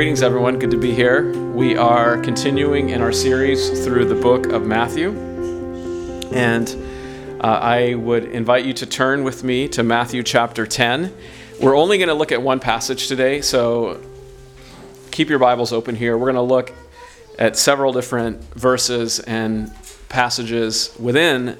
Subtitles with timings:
[0.00, 0.58] greetings, everyone.
[0.58, 1.30] Good to be here.
[1.52, 5.10] We are continuing in our series through the book of Matthew.
[6.32, 6.74] And
[7.38, 11.14] uh, I would invite you to turn with me to Matthew chapter 10.
[11.60, 14.00] We're only going to look at one passage today, so
[15.10, 16.16] keep your Bibles open here.
[16.16, 16.72] We're going to look
[17.38, 19.70] at several different verses and
[20.08, 21.58] passages within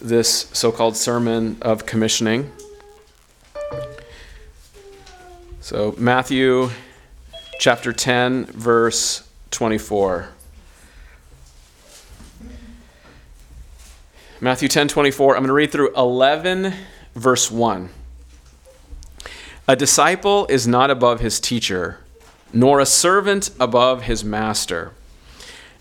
[0.00, 2.50] this so called sermon of commissioning.
[5.60, 6.70] So, Matthew
[7.58, 10.28] chapter 10, verse 24.
[14.40, 15.34] Matthew 10, 24.
[15.34, 16.74] I'm going to read through 11,
[17.14, 17.88] verse 1.
[19.68, 22.00] A disciple is not above his teacher,
[22.52, 24.92] nor a servant above his master.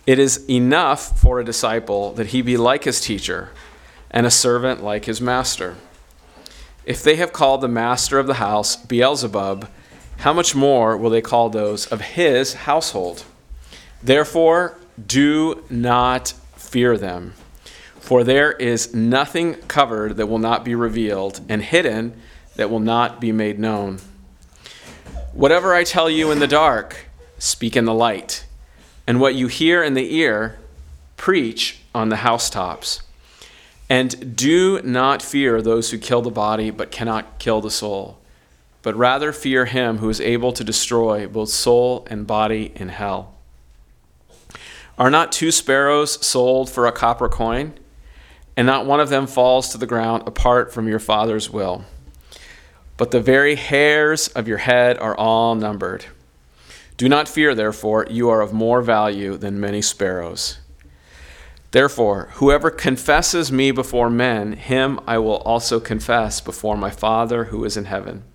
[0.08, 3.52] It is enough for a disciple that he be like his teacher,
[4.10, 5.76] and a servant like his master.
[6.86, 9.68] If they have called the master of the house Beelzebub,
[10.18, 13.24] how much more will they call those of his household?
[14.02, 17.34] Therefore, do not fear them.
[18.00, 22.20] For there is nothing covered that will not be revealed, and hidden
[22.56, 24.00] that will not be made known.
[25.34, 28.46] Whatever I tell you in the dark, speak in the light,
[29.08, 30.58] and what you hear in the ear,
[31.18, 33.02] preach on the housetops.
[33.90, 38.20] And do not fear those who kill the body, but cannot kill the soul
[38.86, 43.34] but rather fear him who is able to destroy both soul and body in hell.
[45.00, 47.74] Are not two sparrows sold for a copper coin?
[48.56, 51.84] And not one of them falls to the ground apart from your Father's will.
[52.96, 56.06] But the very hairs of your head are all numbered.
[56.96, 60.60] Do not fear, therefore, you are of more value than many sparrows.
[61.72, 67.66] Therefore, whoever confesses me before men, him I will also confess before my Father who
[67.66, 68.26] is in heaven.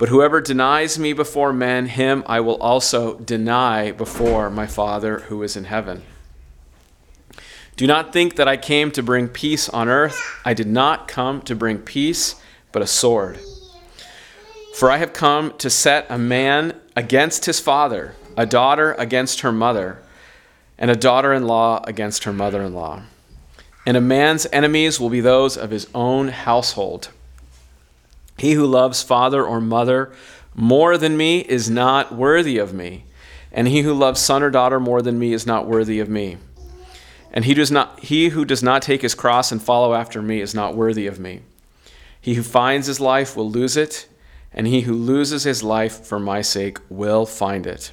[0.00, 5.42] But whoever denies me before men, him I will also deny before my Father who
[5.42, 6.02] is in heaven.
[7.76, 10.18] Do not think that I came to bring peace on earth.
[10.42, 12.36] I did not come to bring peace,
[12.72, 13.40] but a sword.
[14.74, 19.52] For I have come to set a man against his father, a daughter against her
[19.52, 19.98] mother,
[20.78, 23.02] and a daughter in law against her mother in law.
[23.84, 27.10] And a man's enemies will be those of his own household.
[28.40, 30.14] He who loves father or mother
[30.54, 33.04] more than me is not worthy of me,
[33.52, 36.38] and he who loves son or daughter more than me is not worthy of me.
[37.34, 40.40] And he, does not, he who does not take his cross and follow after me
[40.40, 41.42] is not worthy of me.
[42.18, 44.08] He who finds his life will lose it,
[44.54, 47.92] and he who loses his life for my sake will find it.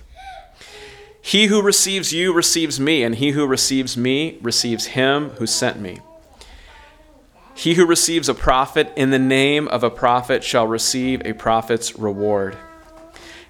[1.22, 5.82] He who receives you receives me, and he who receives me receives him who sent
[5.82, 6.00] me.
[7.58, 11.98] He who receives a prophet in the name of a prophet shall receive a prophet's
[11.98, 12.56] reward.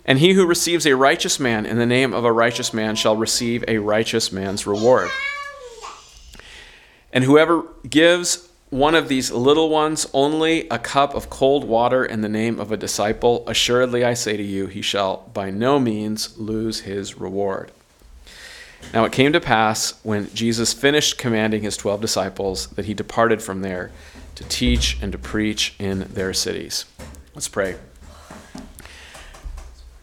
[0.06, 3.18] And he who receives a righteous man in the name of a righteous man shall
[3.18, 5.10] receive a righteous man's reward.
[7.12, 12.22] And whoever gives one of these little ones only a cup of cold water in
[12.22, 16.38] the name of a disciple, assuredly I say to you, he shall by no means
[16.38, 17.74] lose his reward.
[18.94, 23.42] Now it came to pass when Jesus finished commanding his twelve disciples that he departed
[23.42, 23.92] from there
[24.36, 26.86] to teach and to preach in their cities.
[27.36, 27.76] Let's pray.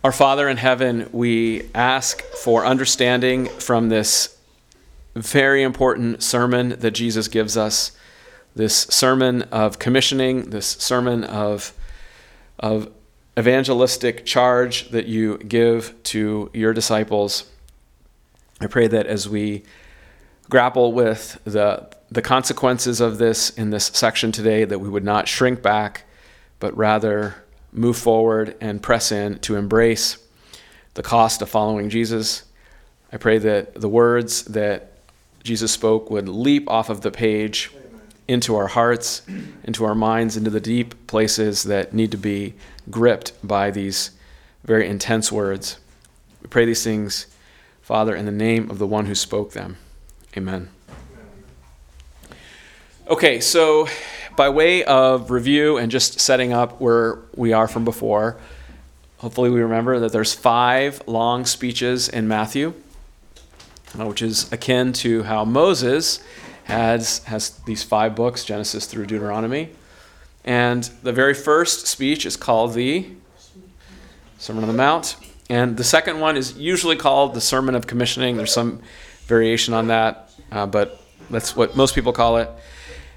[0.03, 4.37] Our Father in heaven, we ask for understanding from this
[5.15, 7.93] very important sermon that Jesus gives us,
[8.55, 11.73] this sermon of commissioning, this sermon of,
[12.59, 12.91] of
[13.39, 17.51] evangelistic charge that you give to your disciples.
[18.60, 19.65] I pray that as we
[20.48, 25.28] grapple with the, the consequences of this in this section today, that we would not
[25.28, 26.04] shrink back,
[26.60, 27.37] but rather
[27.72, 30.19] move forward and press in to embrace
[30.94, 32.44] the cost of following Jesus.
[33.12, 34.92] I pray that the words that
[35.42, 37.71] Jesus spoke would leap off of the page
[38.27, 39.22] into our hearts,
[39.65, 42.54] into our minds, into the deep places that need to be
[42.91, 44.12] gripped by these
[44.65, 45.78] very intense words.
[46.42, 47.27] We pray these things
[47.84, 49.77] Father, in the name of the one who spoke them.
[50.34, 50.71] Amen.
[53.07, 53.86] Okay, so
[54.36, 58.39] by way of review and just setting up where we are from before,
[59.19, 62.72] hopefully we remember that there's five long speeches in Matthew,
[64.01, 66.25] uh, which is akin to how Moses
[66.65, 69.69] has, has these five books, Genesis through Deuteronomy.
[70.42, 73.10] And the very first speech is called the
[74.39, 75.16] Sermon on the Mount.
[75.51, 78.37] And the second one is usually called the Sermon of Commissioning.
[78.37, 78.81] There's some
[79.27, 81.01] variation on that, uh, but
[81.31, 82.51] that's what most people call it.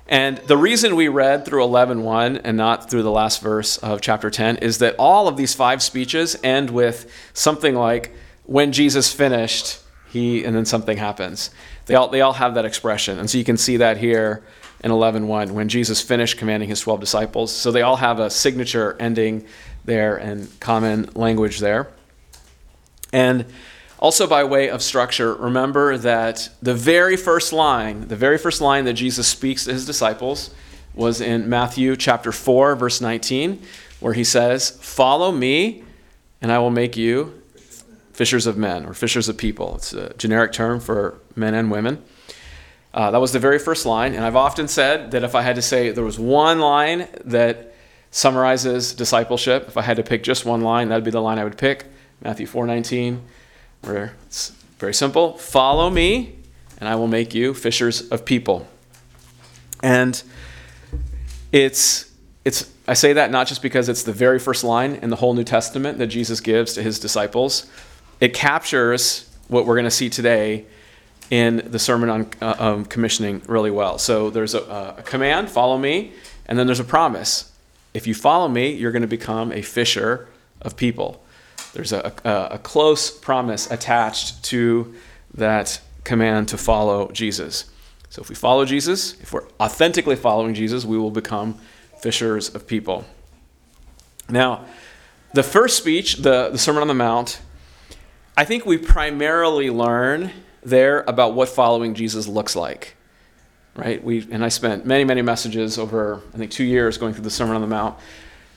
[0.10, 4.30] And the reason we read through 11.1 and not through the last verse of chapter
[4.30, 8.14] 10 is that all of these five speeches end with something like,
[8.46, 9.80] when Jesus finished,
[10.10, 11.50] he, and then something happens.
[11.86, 13.20] They all, they all have that expression.
[13.20, 14.44] And so you can see that here
[14.82, 17.54] in 11.1 when Jesus finished commanding his 12 disciples.
[17.54, 19.46] So they all have a signature ending
[19.84, 21.90] there and common language there.
[23.12, 23.46] And
[24.00, 28.86] also, by way of structure, remember that the very first line, the very first line
[28.86, 30.52] that Jesus speaks to his disciples
[30.94, 33.62] was in Matthew chapter 4, verse 19,
[34.00, 35.84] where he says, Follow me,
[36.42, 37.42] and I will make you
[38.14, 39.76] fishers of men or fishers of people.
[39.76, 42.04] It's a generic term for men and women.
[42.94, 45.56] Uh, that was the very first line, and I've often said that if I had
[45.56, 47.76] to say there was one line that
[48.10, 51.44] summarizes discipleship, if I had to pick just one line, that'd be the line I
[51.44, 51.86] would pick.
[52.22, 53.22] Matthew 4:19
[53.82, 56.36] where it's very simple follow me,
[56.80, 58.68] and I will make you fishers of people.
[59.82, 60.22] And
[61.52, 62.12] it's,
[62.44, 65.34] it's, I say that not just because it's the very first line in the whole
[65.34, 67.70] New Testament that Jesus gives to his disciples,
[68.20, 70.66] it captures what we're going to see today
[71.30, 73.98] in the Sermon on uh, um, Commissioning really well.
[73.98, 76.14] So there's a, a command, follow me,
[76.48, 77.52] and then there's a promise.
[77.94, 80.28] If you follow me, you're going to become a fisher
[80.62, 81.24] of people
[81.74, 84.96] there's a, a, a close promise attached to
[85.34, 87.70] that command to follow Jesus.
[88.10, 91.60] So if we follow Jesus, if we're authentically following Jesus, we will become
[92.00, 93.06] fishers of people.
[94.30, 94.66] Now,
[95.34, 97.42] the first speech, the, the Sermon on the Mount,
[98.36, 100.32] I think we primarily learn
[100.64, 102.96] there about what following Jesus looks like.
[103.76, 104.04] Right?
[104.04, 107.30] We, and I spent many, many messages over, I think, two years going through the
[107.30, 107.98] Sermon on the Mount.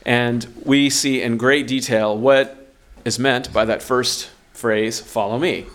[0.06, 2.59] And we see in great detail what
[3.04, 5.66] is meant by that first phrase, follow me.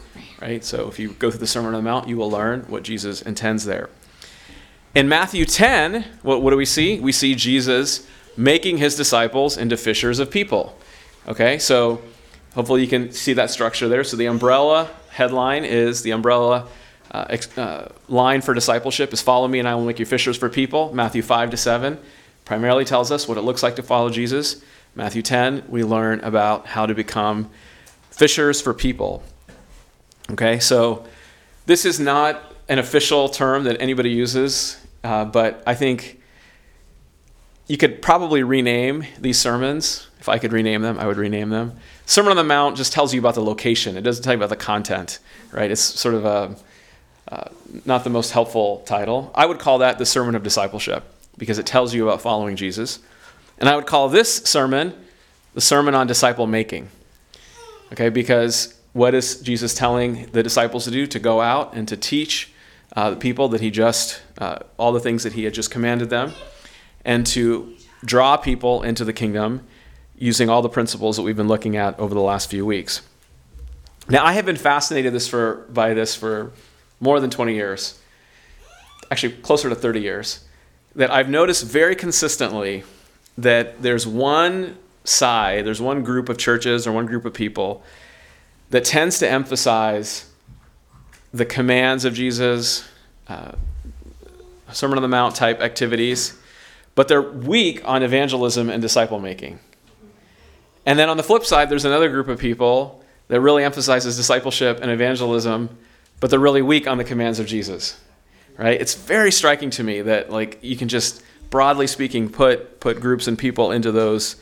[0.42, 0.64] Right?
[0.64, 3.22] So if you go through the Sermon on the Mount, you will learn what Jesus
[3.22, 3.90] intends there.
[4.94, 7.00] In Matthew 10, what, what do we see?
[7.00, 8.08] We see Jesus
[8.38, 10.78] making his disciples into fishers of people.
[11.28, 12.02] Okay, so
[12.54, 14.04] hopefully you can see that structure there.
[14.04, 16.68] So the umbrella headline is the umbrella
[17.12, 20.38] uh, ex- uh, line for discipleship is follow me and I will make you fishers
[20.38, 20.94] for people.
[20.94, 21.98] Matthew 5 to 7
[22.44, 24.62] primarily tells us what it looks like to follow Jesus.
[24.96, 27.50] Matthew 10, we learn about how to become
[28.12, 29.24] fishers for people.
[30.32, 31.06] Okay, so
[31.66, 36.22] this is not an official term that anybody uses, uh, but I think
[37.68, 40.08] you could probably rename these sermons.
[40.20, 41.78] If I could rename them, I would rename them.
[42.06, 44.50] Sermon on the Mount just tells you about the location, it doesn't tell you about
[44.50, 45.20] the content,
[45.52, 45.70] right?
[45.70, 46.56] It's sort of a
[47.28, 47.50] uh,
[47.86, 49.32] not the most helpful title.
[49.36, 51.04] I would call that the Sermon of Discipleship
[51.38, 53.00] because it tells you about following Jesus.
[53.58, 54.94] And I would call this sermon
[55.54, 56.90] the sermon on disciple making.
[57.94, 61.08] Okay, because what is Jesus telling the disciples to do?
[61.08, 62.52] To go out and to teach
[62.96, 66.10] uh, the people that he just, uh, all the things that he had just commanded
[66.10, 66.34] them,
[67.04, 69.66] and to draw people into the kingdom
[70.18, 73.02] using all the principles that we've been looking at over the last few weeks.
[74.08, 76.52] Now, I have been fascinated this for, by this for
[77.00, 78.00] more than 20 years,
[79.10, 80.46] actually, closer to 30 years,
[80.96, 82.84] that I've noticed very consistently
[83.38, 87.84] that there's one side, there's one group of churches or one group of people
[88.70, 90.30] that tends to emphasize
[91.34, 92.88] the commands of Jesus,
[93.28, 93.52] uh,
[94.72, 96.38] Sermon on the Mount type activities,
[96.96, 99.60] but they're weak on evangelism and disciple making.
[100.86, 104.80] And then on the flip side, there's another group of people that really emphasizes discipleship
[104.82, 105.78] and evangelism,
[106.20, 108.00] but they're really weak on the commands of Jesus.
[108.58, 108.80] Right?
[108.80, 113.28] It's very striking to me that like you can just broadly speaking, put, put groups
[113.28, 114.36] and people into those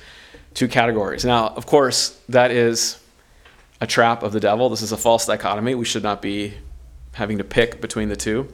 [0.53, 1.25] two categories.
[1.25, 2.99] Now, of course, that is
[3.81, 4.69] a trap of the devil.
[4.69, 5.75] This is a false dichotomy.
[5.75, 6.53] We should not be
[7.13, 8.53] having to pick between the two.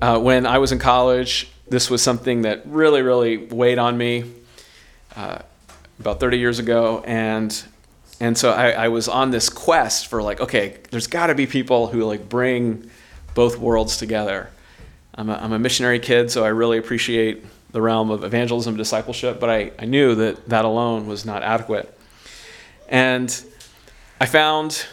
[0.00, 4.24] Uh, when I was in college, this was something that really, really weighed on me
[5.14, 5.38] uh,
[6.00, 7.02] about 30 years ago.
[7.06, 7.62] And,
[8.20, 11.46] and so I, I was on this quest for like, okay, there's got to be
[11.46, 12.90] people who like bring
[13.34, 14.50] both worlds together.
[15.14, 18.78] I'm a, I'm a missionary kid, so I really appreciate the realm of evangelism and
[18.78, 21.98] discipleship, but I, I knew that that alone was not adequate.
[22.88, 23.44] And
[24.20, 24.86] I found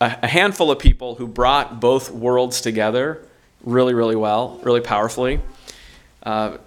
[0.00, 3.22] a, a handful of people who brought both worlds together
[3.62, 5.40] really, really well, really powerfully.
[6.22, 6.58] Uh,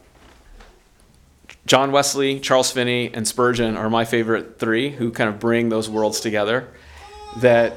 [1.66, 5.90] John Wesley, Charles Finney, and Spurgeon are my favorite three who kind of bring those
[5.90, 6.70] worlds together.
[7.38, 7.76] That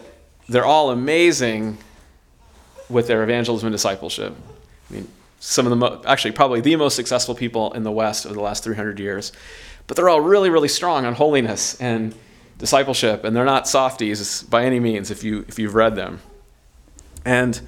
[0.48, 1.78] they're all amazing
[2.88, 4.36] with their evangelism and discipleship.
[4.90, 8.26] I mean, some of the mo- actually probably the most successful people in the West
[8.26, 9.32] over the last 300 years,
[9.86, 12.14] but they're all really really strong on holiness and
[12.58, 16.20] discipleship, and they're not softies by any means if you if you've read them.
[17.24, 17.60] And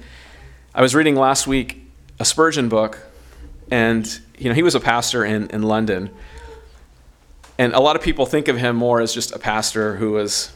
[0.75, 1.79] I was reading last week
[2.19, 2.99] a Spurgeon book
[3.71, 6.09] and you know he was a pastor in, in London.
[7.57, 10.51] And a lot of people think of him more as just a pastor who was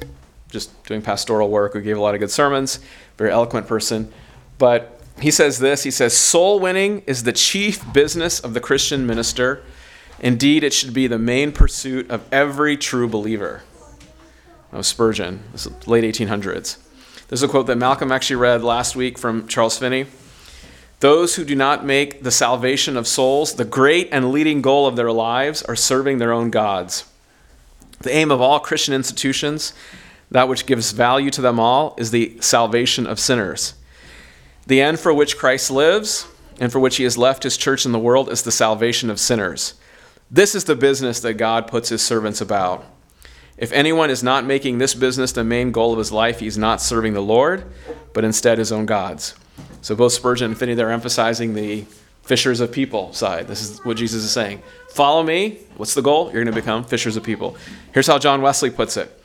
[0.50, 2.80] just doing pastoral work, who gave a lot of good sermons,
[3.18, 4.12] very eloquent person.
[4.58, 9.06] But he says this he says, Soul winning is the chief business of the Christian
[9.08, 9.64] minister.
[10.20, 13.64] Indeed, it should be the main pursuit of every true believer.
[14.72, 15.44] Of Spurgeon,
[15.86, 16.78] late 1800s.
[17.28, 20.08] There's a quote that Malcolm actually read last week from Charles Finney.
[21.00, 24.96] Those who do not make the salvation of souls the great and leading goal of
[24.96, 27.06] their lives are serving their own gods.
[28.00, 29.74] The aim of all Christian institutions,
[30.32, 33.74] that which gives value to them all, is the salvation of sinners.
[34.68, 36.28] The end for which Christ lives
[36.60, 39.20] and for which he has left his church in the world is the salvation of
[39.20, 39.76] sinners.
[40.30, 42.86] This is the business that God puts his servants about.
[43.58, 46.82] If anyone is not making this business the main goal of his life, he's not
[46.82, 47.64] serving the Lord,
[48.14, 49.36] but instead his own gods.
[49.82, 51.86] So both Spurgeon and Finney, they're emphasizing the
[52.24, 53.48] fishers of people side.
[53.48, 54.62] This is what Jesus is saying.
[54.90, 55.60] Follow me.
[55.78, 56.26] What's the goal?
[56.26, 57.56] You're going to become fishers of people.
[57.94, 59.18] Here's how John Wesley puts it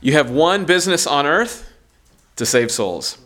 [0.00, 1.70] You have one business on earth
[2.36, 3.18] to save souls.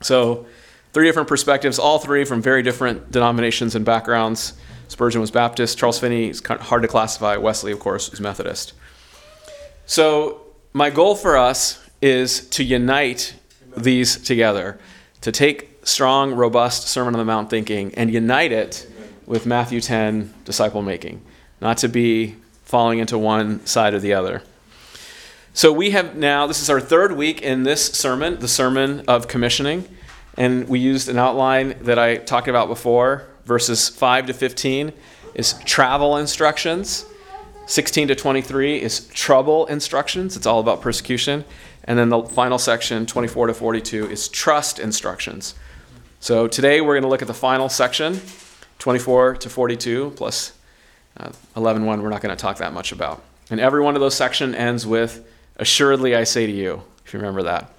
[0.00, 0.46] So,
[0.92, 4.54] three different perspectives, all three from very different denominations and backgrounds.
[4.88, 8.20] Spurgeon was Baptist, Charles Finney is kind of hard to classify, Wesley, of course, was
[8.20, 8.72] Methodist.
[9.86, 13.34] So, my goal for us is to unite
[13.76, 14.78] these together
[15.22, 18.88] to take strong, robust Sermon on the Mount thinking and unite it
[19.26, 21.22] with Matthew 10 disciple making,
[21.60, 24.42] not to be falling into one side or the other.
[25.56, 29.26] So we have now, this is our third week in this sermon, the sermon of
[29.26, 29.88] commissioning.
[30.36, 33.26] And we used an outline that I talked about before.
[33.46, 34.92] Verses 5 to 15
[35.32, 37.06] is travel instructions.
[37.64, 40.36] 16 to 23 is trouble instructions.
[40.36, 41.42] It's all about persecution.
[41.84, 45.54] And then the final section, 24 to 42, is trust instructions.
[46.20, 48.20] So today we're going to look at the final section,
[48.78, 50.52] 24 to 42, plus
[51.16, 53.22] uh, 11 1, we're not going to talk that much about.
[53.48, 55.26] And every one of those sections ends with,
[55.58, 57.72] Assuredly I say to you, if you remember that.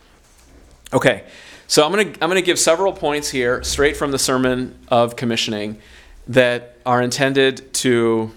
[0.94, 1.26] Okay,
[1.68, 4.78] so I'm going to I'm going to give several points here, straight from the Sermon
[4.88, 5.80] of Commissioning,
[6.28, 8.32] that are intended to,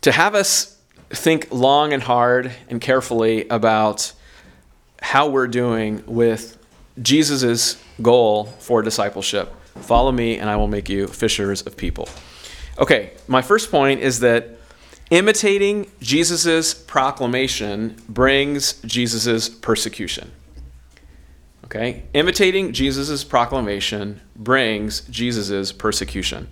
[0.00, 0.78] to have us
[1.10, 4.12] think long and hard and carefully about
[5.00, 6.58] how we're doing with
[7.00, 9.52] Jesus' goal for discipleship.
[9.76, 12.08] Follow me, and I will make you fishers of people.
[12.78, 14.57] Okay, my first point is that
[15.10, 20.32] imitating Jesus' proclamation brings Jesus' persecution.
[21.64, 26.48] Okay, imitating Jesus' proclamation brings Jesus' persecution.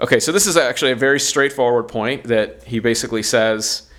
[0.00, 3.90] Okay, so this is actually a very straightforward point that he basically says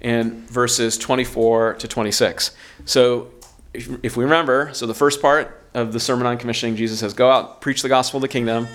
[0.00, 2.56] in verses 24 to 26.
[2.86, 3.28] So
[3.74, 7.30] if, we remember, so the first part of the Sermon on Commissioning, Jesus says, Go
[7.30, 8.68] out, preach the gospel of the kingdom.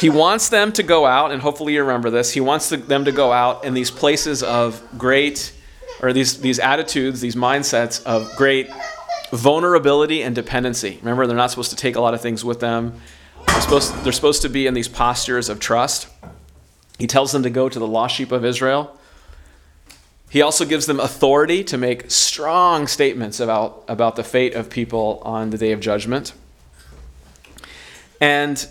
[0.00, 2.32] He wants them to go out, and hopefully you remember this.
[2.32, 5.52] He wants them to go out in these places of great,
[6.00, 8.70] or these, these attitudes, these mindsets of great
[9.30, 10.96] vulnerability and dependency.
[11.02, 12.98] Remember, they're not supposed to take a lot of things with them.
[13.46, 16.08] They're supposed, they're supposed to be in these postures of trust.
[16.98, 18.98] He tells them to go to the lost sheep of Israel.
[20.30, 25.20] He also gives them authority to make strong statements about, about the fate of people
[25.26, 26.32] on the day of judgment.
[28.18, 28.66] And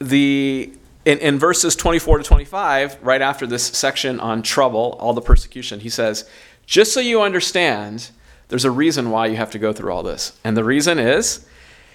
[0.00, 0.72] the
[1.04, 5.80] in, in verses 24 to 25, right after this section on trouble, all the persecution,
[5.80, 6.28] he says,
[6.66, 8.10] just so you understand,
[8.48, 10.38] there's a reason why you have to go through all this.
[10.44, 11.46] And the reason is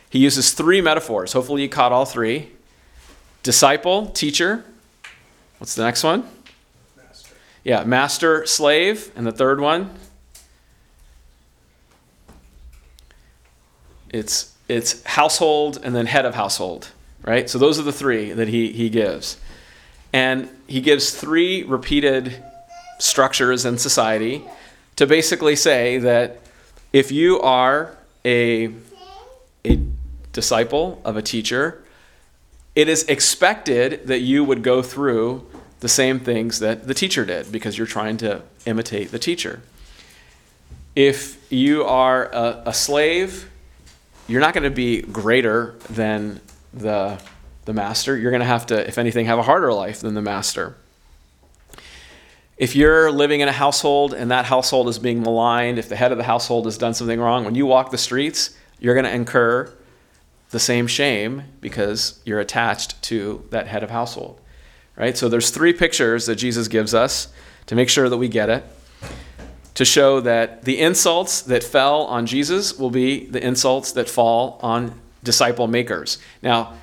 [0.09, 1.33] he uses three metaphors.
[1.33, 2.51] Hopefully, you caught all three
[3.43, 4.65] disciple, teacher.
[5.59, 6.27] What's the next one?
[6.97, 7.35] Master.
[7.63, 9.11] Yeah, master, slave.
[9.15, 9.93] And the third one?
[14.09, 16.89] It's, it's household and then head of household,
[17.25, 17.49] right?
[17.49, 19.37] So those are the three that he, he gives.
[20.13, 22.43] And he gives three repeated
[22.99, 24.43] structures in society
[24.95, 26.39] to basically say that
[26.93, 28.73] if you are a,
[29.65, 29.79] a
[30.31, 31.83] disciple of a teacher,
[32.75, 35.45] it is expected that you would go through
[35.81, 39.61] the same things that the teacher did because you're trying to imitate the teacher.
[40.95, 43.49] If you are a, a slave,
[44.27, 46.39] you're not going to be greater than
[46.75, 47.19] the,
[47.65, 48.17] the master.
[48.17, 50.75] You're going to have to, if anything, have a harder life than the master.
[52.57, 56.11] If you're living in a household and that household is being maligned, if the head
[56.11, 59.13] of the household has done something wrong, when you walk the streets, you're going to
[59.13, 59.73] incur
[60.51, 64.39] the same shame because you're attached to that head of household.
[64.95, 65.17] Right?
[65.17, 67.27] So there's three pictures that Jesus gives us
[67.65, 68.63] to make sure that we get it.
[69.73, 74.57] To show that the insults that fell on Jesus will be the insults that fall
[74.61, 76.19] on disciple makers.
[76.41, 76.75] Now,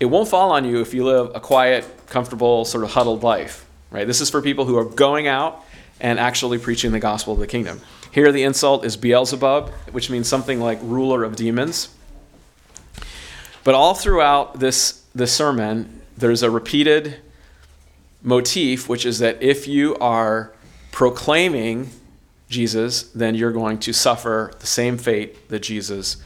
[0.00, 3.66] it won't fall on you if you live a quiet, comfortable, sort of huddled life,
[3.90, 4.06] right?
[4.06, 5.62] This is for people who are going out
[6.00, 7.80] and actually preaching the gospel of the kingdom.
[8.10, 11.94] Here, the insult is Beelzebub, which means something like ruler of demons.
[13.64, 17.16] But all throughout this, this sermon, there's a repeated
[18.22, 20.52] motif, which is that if you are
[20.90, 21.90] proclaiming
[22.48, 26.16] Jesus, then you're going to suffer the same fate that Jesus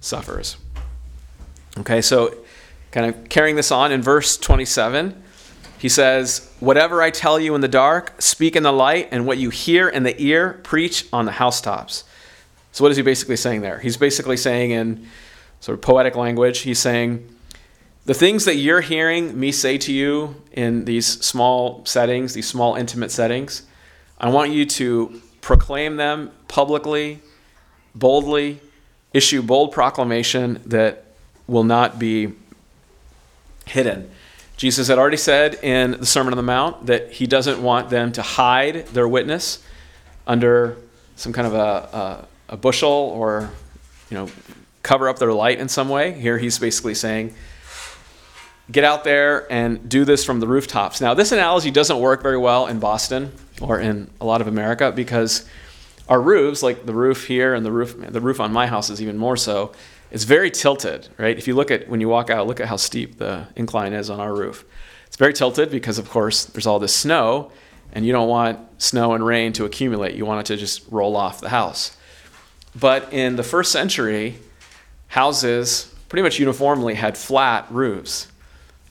[0.00, 0.56] suffers.
[1.78, 2.34] Okay, so
[2.90, 5.22] kind of carrying this on in verse 27,
[5.78, 9.36] he says, Whatever I tell you in the dark, speak in the light, and what
[9.36, 12.04] you hear in the ear, preach on the housetops.
[12.72, 13.78] So, what is he basically saying there?
[13.78, 15.06] He's basically saying, in
[15.60, 17.28] sort of poetic language, he's saying,
[18.06, 22.76] the things that you're hearing me say to you in these small settings, these small
[22.76, 23.64] intimate settings,
[24.18, 27.20] I want you to proclaim them publicly,
[27.94, 28.60] boldly,
[29.12, 31.05] issue bold proclamation that
[31.46, 32.32] will not be
[33.66, 34.10] hidden.
[34.56, 38.12] Jesus had already said in the Sermon on the Mount that he doesn't want them
[38.12, 39.62] to hide their witness
[40.26, 40.76] under
[41.16, 43.50] some kind of a, a, a bushel or,
[44.10, 44.28] you know,
[44.82, 46.12] cover up their light in some way.
[46.12, 47.34] Here he's basically saying,
[48.70, 51.00] get out there and do this from the rooftops.
[51.00, 54.90] Now, this analogy doesn't work very well in Boston or in a lot of America
[54.90, 55.46] because
[56.08, 59.02] our roofs, like the roof here and the roof, the roof on my house is
[59.02, 59.72] even more so,
[60.10, 61.36] it's very tilted, right?
[61.36, 64.08] If you look at when you walk out, look at how steep the incline is
[64.08, 64.64] on our roof.
[65.06, 67.50] It's very tilted because, of course, there's all this snow,
[67.92, 70.14] and you don't want snow and rain to accumulate.
[70.14, 71.96] You want it to just roll off the house.
[72.78, 74.36] But in the first century,
[75.08, 78.28] houses pretty much uniformly had flat roofs.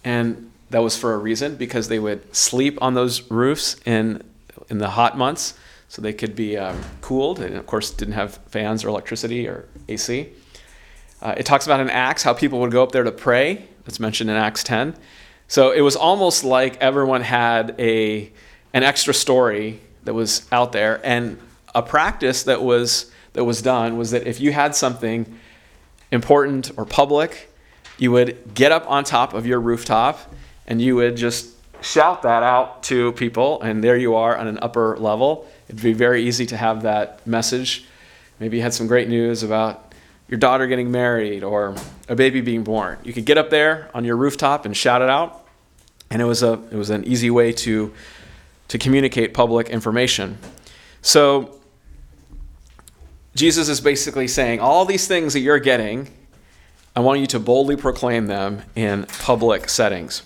[0.04, 4.24] And that was for a reason because they would sleep on those roofs in,
[4.70, 5.54] in the hot months
[5.90, 7.40] so they could be um, cooled.
[7.40, 10.30] And of course, didn't have fans or electricity or AC.
[11.22, 13.66] Uh, it talks about in Acts how people would go up there to pray.
[13.86, 14.96] That's mentioned in Acts 10.
[15.48, 18.32] So it was almost like everyone had a,
[18.74, 21.00] an extra story that was out there.
[21.04, 21.40] And
[21.74, 25.40] a practice that was, that was done was that if you had something
[26.12, 27.52] important or public,
[27.98, 30.34] you would get up on top of your rooftop
[30.68, 33.62] and you would just shout that out to people.
[33.62, 35.48] And there you are on an upper level.
[35.68, 37.86] It'd be very easy to have that message.
[38.40, 39.94] Maybe you had some great news about
[40.28, 41.76] your daughter getting married or
[42.10, 42.98] a baby being born.
[43.04, 45.46] You could get up there on your rooftop and shout it out,
[46.10, 47.94] and it was a it was an easy way to
[48.68, 50.38] to communicate public information.
[51.02, 51.60] So
[53.36, 56.08] Jesus is basically saying all these things that you're getting,
[56.96, 60.24] I want you to boldly proclaim them in public settings.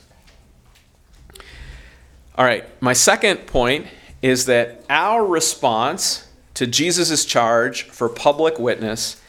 [2.36, 3.88] All right, my second point
[4.22, 9.22] is that our response to Jesus' charge for public witness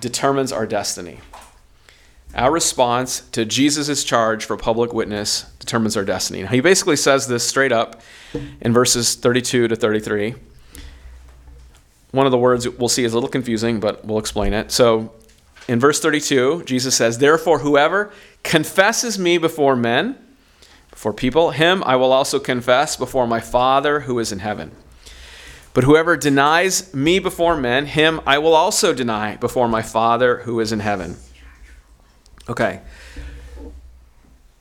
[0.00, 1.20] determines our destiny.
[2.34, 6.42] Our response to Jesus' charge for public witness determines our destiny.
[6.42, 8.02] Now, he basically says this straight up
[8.60, 10.34] in verses 32 to 33.
[12.10, 14.70] One of the words we'll see is a little confusing, but we'll explain it.
[14.70, 15.12] So,
[15.68, 18.12] in verse 32, Jesus says, Therefore, whoever
[18.42, 20.16] confesses me before men,
[20.98, 24.72] before people, him I will also confess before my Father who is in heaven.
[25.72, 30.58] But whoever denies me before men, him I will also deny before my Father who
[30.58, 31.14] is in heaven.
[32.48, 32.80] Okay.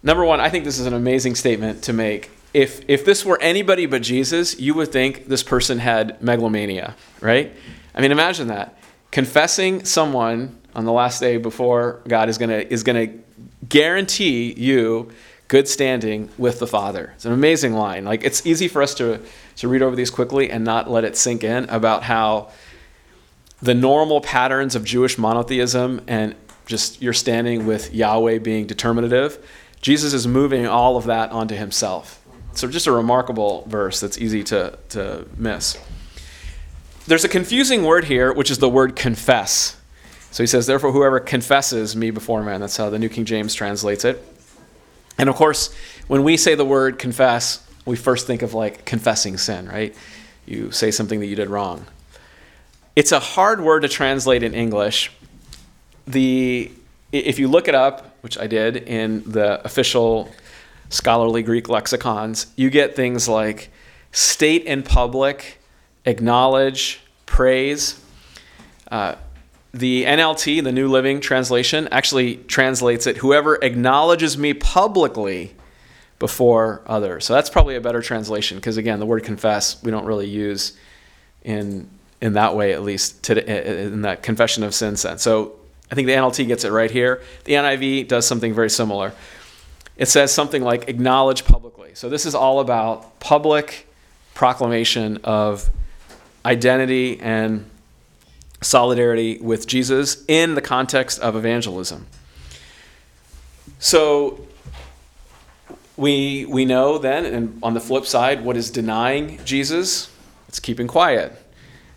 [0.03, 2.29] Number one, I think this is an amazing statement to make.
[2.53, 7.51] If, if this were anybody but Jesus, you would think this person had megalomania, right?
[7.95, 8.77] I mean, imagine that.
[9.09, 13.23] Confessing someone on the last day before God is going to is going to
[13.67, 15.09] guarantee you
[15.47, 17.13] good standing with the Father.
[17.15, 18.05] It's an amazing line.
[18.05, 19.21] Like it's easy for us to
[19.57, 22.51] to read over these quickly and not let it sink in about how
[23.61, 29.43] the normal patterns of Jewish monotheism and just your standing with Yahweh being determinative,
[29.81, 32.23] Jesus is moving all of that onto himself.
[32.53, 35.77] So just a remarkable verse that's easy to, to miss.
[37.07, 39.77] There's a confusing word here, which is the word confess.
[40.31, 43.53] So he says, Therefore, whoever confesses me before man, that's how the New King James
[43.53, 44.23] translates it.
[45.17, 45.73] And of course,
[46.07, 49.95] when we say the word confess, we first think of like confessing sin, right?
[50.45, 51.85] You say something that you did wrong.
[52.95, 55.11] It's a hard word to translate in English.
[56.05, 56.71] The
[57.11, 60.29] if you look it up, which I did in the official
[60.89, 63.69] scholarly Greek lexicons, you get things like
[64.11, 65.59] state in public,
[66.05, 68.01] acknowledge, praise.
[68.91, 69.15] Uh,
[69.77, 75.53] the NLT, the New Living Translation, actually translates it whoever acknowledges me publicly
[76.19, 77.25] before others.
[77.25, 80.77] So that's probably a better translation because again, the word confess we don't really use
[81.43, 85.21] in in that way at least to, in that confession of sin sense.
[85.21, 85.53] So
[85.91, 87.21] I think the NLT gets it right here.
[87.43, 89.13] The NIV does something very similar.
[89.97, 91.91] it says something like acknowledge publicly.
[91.93, 93.87] So this is all about public
[94.33, 95.69] proclamation of
[96.43, 97.69] identity and
[98.61, 102.07] solidarity with Jesus in the context of evangelism.
[103.79, 104.47] So
[105.95, 110.09] we, we know then, and on the flip side, what is denying Jesus?
[110.47, 111.33] It's keeping quiet.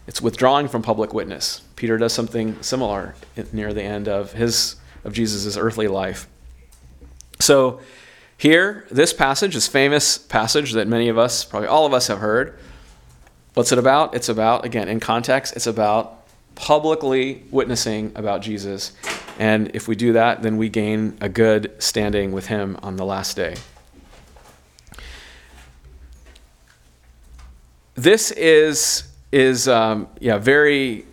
[0.06, 1.62] It's withdrawing from public witness.
[1.76, 3.14] Peter does something similar
[3.52, 6.28] near the end of his of Jesus' earthly life.
[7.38, 7.80] So
[8.36, 12.18] here, this passage, this famous passage that many of us, probably all of us have
[12.18, 12.58] heard,
[13.54, 14.14] what's it about?
[14.14, 16.19] It's about, again, in context, it's about
[16.54, 18.92] publicly witnessing about Jesus.
[19.38, 23.04] And if we do that, then we gain a good standing with him on the
[23.04, 23.56] last day.
[27.94, 31.04] This is is um, yeah very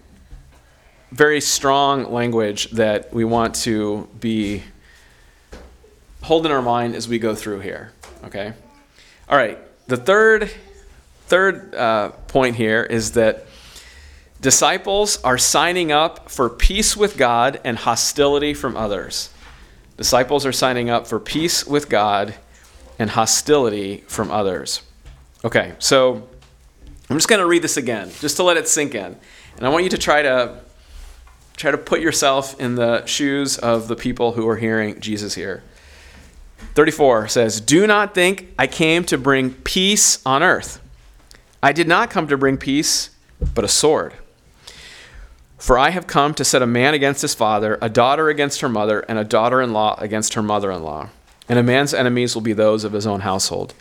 [1.12, 4.64] very strong language that we want to be
[6.22, 7.92] hold in our mind as we go through here.
[8.26, 8.54] Okay.
[9.30, 9.58] All right.
[9.88, 10.52] The third
[11.28, 13.47] third uh, point here is that
[14.42, 19.30] disciples are signing up for peace with God and hostility from others.
[19.98, 22.36] Disciples are signing up for peace with God
[23.00, 24.82] and hostility from others.
[25.44, 26.28] Okay, so
[27.10, 29.18] I'm just going to read this again, just to let it sink in.
[29.58, 30.60] And I want you to try to
[31.56, 35.64] try to put yourself in the shoes of the people who are hearing Jesus here.
[36.76, 40.80] 34 says, "Do not think I came to bring peace on earth.
[41.64, 43.10] I did not come to bring peace,
[43.56, 44.14] but a sword.
[45.58, 48.70] For I have come to set a man against his father, a daughter against her
[48.70, 51.10] mother, and a daughter-in-law against her mother-in-law.
[51.50, 53.74] And a man's enemies will be those of his own household."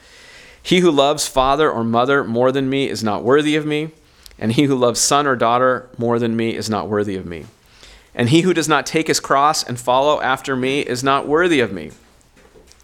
[0.62, 3.90] He who loves father or mother more than me is not worthy of me,
[4.38, 7.46] and he who loves son or daughter more than me is not worthy of me.
[8.14, 11.60] And he who does not take his cross and follow after me is not worthy
[11.60, 11.92] of me.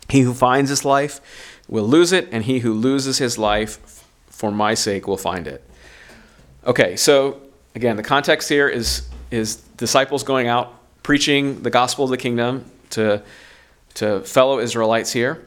[0.08, 1.20] He who finds his life
[1.66, 5.64] will lose it, and he who loses his life for my sake will find it.
[6.66, 7.38] Okay, so
[7.74, 12.70] again, the context here is is disciples going out preaching the gospel of the kingdom
[12.90, 13.22] to
[13.94, 15.46] to fellow Israelites here.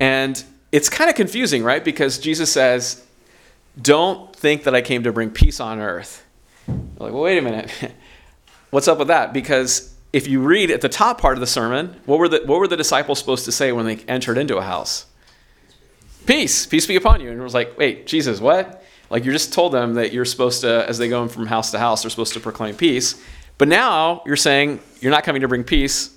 [0.00, 1.84] And it's kind of confusing, right?
[1.84, 3.04] Because Jesus says,
[3.80, 6.24] Don't think that I came to bring peace on earth.
[6.66, 7.70] You're like, well, wait a minute.
[8.70, 9.32] What's up with that?
[9.32, 12.58] Because if you read at the top part of the sermon, what were the, what
[12.58, 15.06] were the disciples supposed to say when they entered into a house?
[16.26, 17.30] Peace, peace be upon you.
[17.30, 18.84] And it was like, wait, Jesus, what?
[19.10, 21.78] Like you're just told them that you're supposed to, as they go from house to
[21.78, 23.20] house, they're supposed to proclaim peace.
[23.56, 26.10] But now you're saying you're not coming to bring peace,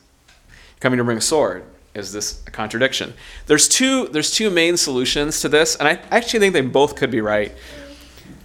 [0.48, 3.14] you're coming to bring a sword is this a contradiction?
[3.48, 7.12] There's two there's two main solutions to this, and I actually think they both could
[7.12, 7.54] be right.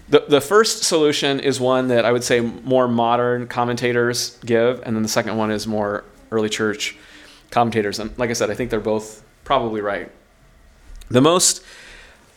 [0.09, 4.95] The, the first solution is one that I would say more modern commentators give, and
[4.95, 6.97] then the second one is more early church
[7.51, 7.99] commentators.
[7.99, 10.11] And like I said, I think they're both probably right.
[11.09, 11.63] The most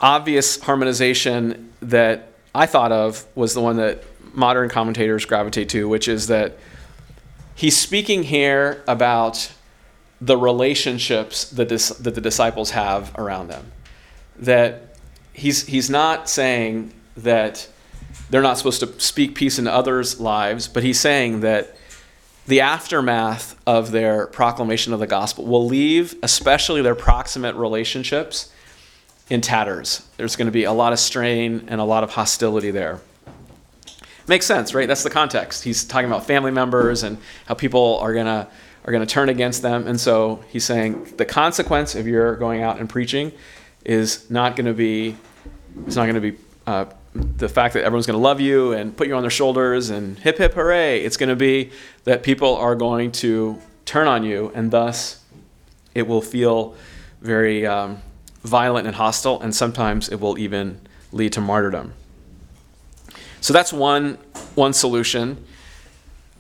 [0.02, 6.08] obvious harmonization that I thought of was the one that modern commentators gravitate to, which
[6.08, 6.58] is that
[7.56, 9.52] he's speaking here about
[10.22, 13.72] the relationships that, this, that the disciples have around them.
[14.38, 14.96] That
[15.34, 17.68] he's, he's not saying that
[18.30, 21.76] they're not supposed to speak peace into others' lives, but he's saying that
[22.48, 28.52] the aftermath of their proclamation of the gospel will leave, especially their proximate relationships,
[29.30, 30.08] in tatters.
[30.18, 33.00] There's going to be a lot of strain and a lot of hostility there.
[34.28, 34.88] Makes sense, right?
[34.88, 35.64] That's the context.
[35.64, 38.48] He's talking about family members and how people are going to
[38.86, 39.88] are going to turn against them.
[39.88, 43.32] And so he's saying the consequence of your going out and preaching
[43.86, 45.16] is not going to be,
[45.86, 48.96] it's not going to be uh, the fact that everyone's going to love you and
[48.96, 51.04] put you on their shoulders and hip hip hooray.
[51.04, 51.72] It's going to be
[52.06, 55.24] that people are going to turn on you, and thus
[55.94, 56.76] it will feel
[57.22, 58.02] very um,
[58.44, 61.94] violent and hostile, and sometimes it will even lead to martyrdom.
[63.42, 64.18] So that's one
[64.56, 65.46] one solution.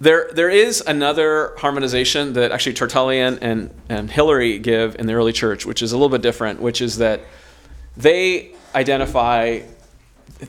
[0.01, 5.33] There, there is another harmonization that actually Tertullian and, and Hilary give in the early
[5.33, 7.21] church, which is a little bit different, which is that
[7.97, 9.59] they identify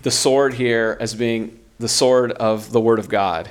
[0.02, 3.50] the sword here as being the sword of the Word of God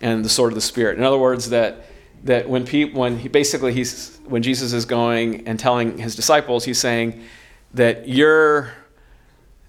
[0.00, 0.96] and the sword of the Spirit.
[0.96, 1.84] In other words, that
[2.26, 6.78] that when when he basically he's when Jesus is going and telling his disciples, he's
[6.78, 7.22] saying
[7.74, 8.72] that your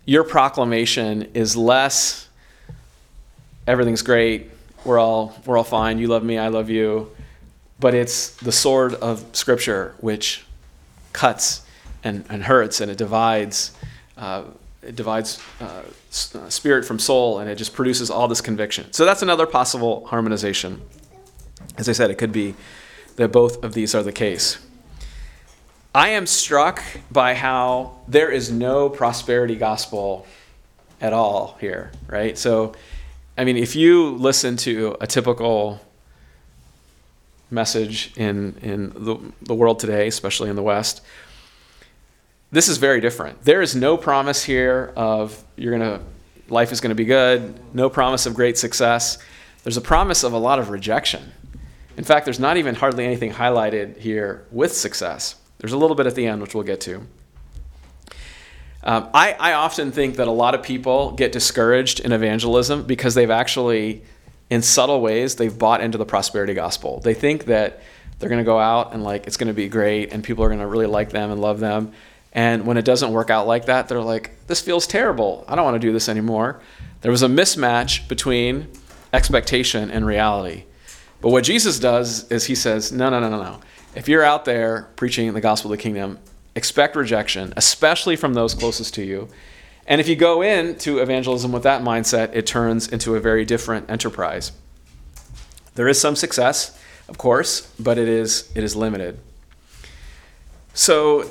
[0.06, 2.30] your proclamation is less
[3.68, 4.50] everything's great
[4.88, 6.00] we're all we're all fine.
[6.00, 7.12] You love me, I love you.
[7.80, 10.46] But it's the sword of Scripture which
[11.14, 11.62] cuts
[12.04, 13.74] and, and hurts and it divides.
[14.18, 14.44] Uh,
[14.82, 18.92] it divides uh, uh, spirit from soul and it just produces all this conviction.
[18.94, 20.82] So that's another possible harmonization.
[21.78, 22.56] As I said, it could be
[23.18, 24.58] that both of these are the case.
[25.94, 30.28] I am struck by how there is no prosperity gospel
[31.02, 32.38] at all here, right?
[32.38, 32.74] So,
[33.38, 35.82] I mean, if you listen to a typical
[37.50, 41.02] message in, in the, the world today, especially in the West,
[42.52, 43.44] this is very different.
[43.44, 46.00] There is no promise here of you're to,
[46.50, 49.18] life is going to be good, no promise of great success.
[49.64, 51.32] There's a promise of a lot of rejection.
[51.98, 55.36] In fact, there's not even hardly anything highlighted here with success.
[55.58, 57.02] There's a little bit at the end, which we'll get to.
[58.84, 63.16] Um, I, I often think that a lot of people get discouraged in evangelism because
[63.16, 64.04] they've actually,
[64.50, 67.00] in subtle ways, they've bought into the prosperity gospel.
[67.00, 67.82] They think that
[68.20, 70.48] they're going to go out and like it's going to be great and people are
[70.48, 71.92] going to really like them and love them.
[72.32, 75.44] And when it doesn't work out like that, they're like, this feels terrible.
[75.48, 76.62] I don't want to do this anymore.
[77.02, 78.68] There was a mismatch between
[79.12, 80.66] expectation and reality.
[81.22, 83.60] But what Jesus does is he says, no, no, no, no, no.
[83.96, 86.20] If you're out there preaching the gospel of the kingdom,
[86.56, 89.30] expect rejection, especially from those closest to you.
[89.88, 93.90] And if you go into evangelism with that mindset, it turns into a very different
[93.90, 94.52] enterprise.
[95.76, 96.78] There is some success,
[97.08, 99.20] of course, but it is it is limited.
[100.74, 101.30] So,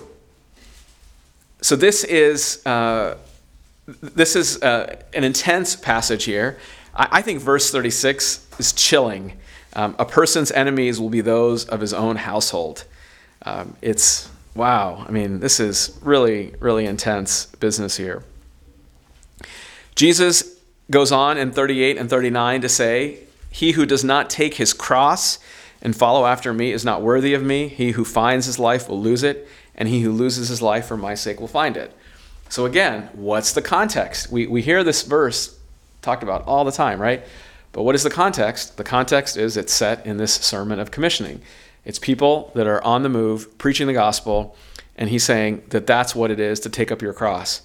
[1.60, 3.18] so this is uh,
[3.86, 6.58] this is uh, an intense passage here.
[6.94, 9.34] I, I, think verse 36 is chilling.
[9.74, 12.84] Um, a person's enemies will be those of his own household.
[13.42, 15.04] Um, it's wow.
[15.06, 18.22] I mean, this is really, really intense business here.
[19.94, 20.56] Jesus
[20.90, 25.38] goes on in 38 and 39 to say, He who does not take his cross
[25.82, 27.68] and follow after me is not worthy of me.
[27.68, 30.96] He who finds his life will lose it, and he who loses his life for
[30.96, 31.92] my sake will find it.
[32.48, 34.30] So, again, what's the context?
[34.30, 35.58] We, we hear this verse
[36.02, 37.24] talked about all the time, right?
[37.72, 38.76] But what is the context?
[38.76, 41.42] The context is it's set in this sermon of commissioning.
[41.84, 44.56] It's people that are on the move, preaching the gospel,
[44.96, 47.62] and he's saying that that's what it is to take up your cross.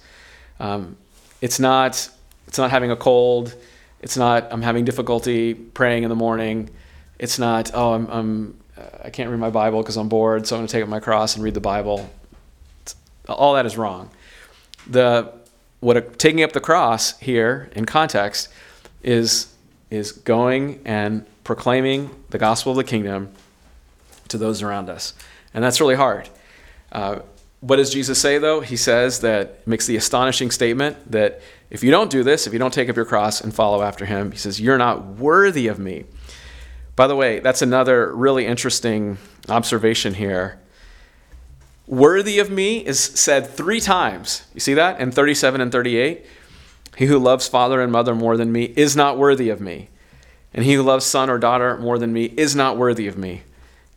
[0.60, 0.96] Um,
[1.40, 2.08] it's not
[2.46, 3.54] it's not having a cold.
[4.00, 6.70] It's not I'm having difficulty praying in the morning.
[7.18, 8.58] It's not oh I'm, I'm
[9.02, 11.00] I can't read my Bible because I'm bored, so I'm going to take up my
[11.00, 12.08] cross and read the Bible.
[12.82, 12.94] It's,
[13.28, 14.10] all that is wrong.
[14.88, 15.32] The
[15.80, 18.48] what a, taking up the cross here in context
[19.02, 19.51] is
[19.92, 23.30] is going and proclaiming the gospel of the kingdom
[24.28, 25.12] to those around us.
[25.52, 26.30] And that's really hard.
[26.90, 27.20] Uh,
[27.60, 28.60] what does Jesus say, though?
[28.60, 32.58] He says that, makes the astonishing statement that if you don't do this, if you
[32.58, 35.78] don't take up your cross and follow after him, he says, you're not worthy of
[35.78, 36.04] me.
[36.96, 39.18] By the way, that's another really interesting
[39.50, 40.58] observation here.
[41.86, 44.46] Worthy of me is said three times.
[44.54, 46.24] You see that in 37 and 38?
[46.96, 49.88] He who loves father and mother more than me is not worthy of me.
[50.54, 53.42] And he who loves son or daughter more than me is not worthy of me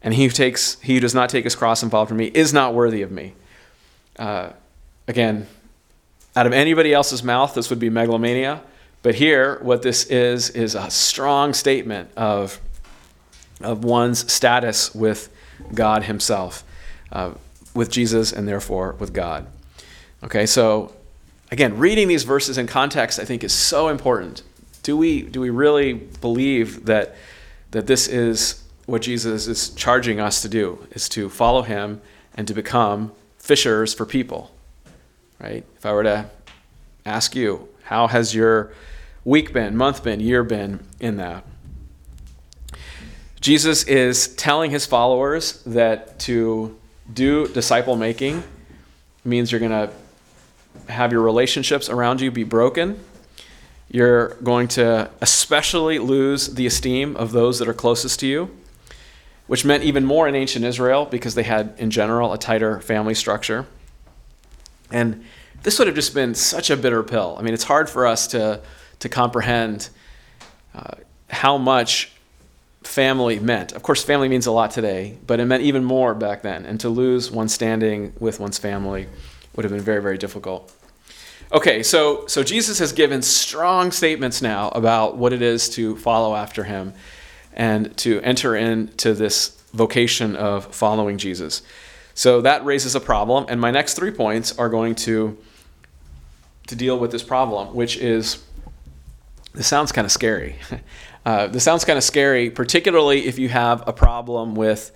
[0.05, 2.53] and he who takes he who does not take his cross and follow me is
[2.53, 3.33] not worthy of me.
[4.17, 4.51] Uh,
[5.07, 5.47] again,
[6.35, 8.61] out of anybody else's mouth, this would be megalomania.
[9.01, 12.61] But here, what this is is a strong statement of
[13.61, 15.29] of one's status with
[15.73, 16.63] God Himself,
[17.11, 17.31] uh,
[17.73, 19.47] with Jesus, and therefore with God.
[20.23, 20.94] Okay, so
[21.55, 24.43] again, reading these verses in context, I think, is so important.
[24.83, 27.15] Do we do we really believe that
[27.71, 32.01] that this is what Jesus is charging us to do is to follow him
[32.33, 34.51] and to become fishers for people.
[35.39, 35.63] Right?
[35.77, 36.29] If I were to
[37.05, 38.73] ask you, how has your
[39.23, 41.45] week been, month been, year been in that?
[43.39, 46.77] Jesus is telling his followers that to
[47.13, 48.43] do disciple making
[49.23, 49.89] means you're going to
[50.87, 52.99] have your relationships around you be broken.
[53.89, 58.51] You're going to especially lose the esteem of those that are closest to you
[59.47, 63.13] which meant even more in ancient Israel because they had, in general, a tighter family
[63.13, 63.65] structure.
[64.91, 65.23] And
[65.63, 67.35] this would have just been such a bitter pill.
[67.37, 68.61] I mean, it's hard for us to,
[68.99, 69.89] to comprehend
[70.73, 70.95] uh,
[71.29, 72.11] how much
[72.83, 73.71] family meant.
[73.71, 76.65] Of course, family means a lot today, but it meant even more back then.
[76.65, 79.07] And to lose one's standing with one's family
[79.55, 80.71] would have been very, very difficult.
[81.55, 86.35] Okay, so, so Jesus has given strong statements now about what it is to follow
[86.35, 86.93] after him
[87.53, 91.61] and to enter into this vocation of following Jesus.
[92.13, 95.37] So that raises a problem, and my next three points are going to
[96.67, 98.43] to deal with this problem, which is
[99.53, 100.57] this sounds kind of scary.
[101.25, 104.91] Uh, this sounds kind of scary, particularly if you have a problem with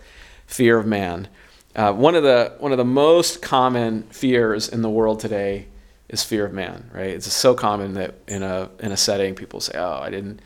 [0.45, 1.27] fear of man.
[1.75, 5.65] Uh, one of the one of the most common fears in the world today
[6.09, 6.89] is fear of man.
[6.93, 7.11] Right?
[7.11, 10.41] It's so common that in a in a setting people say, "Oh, I didn't."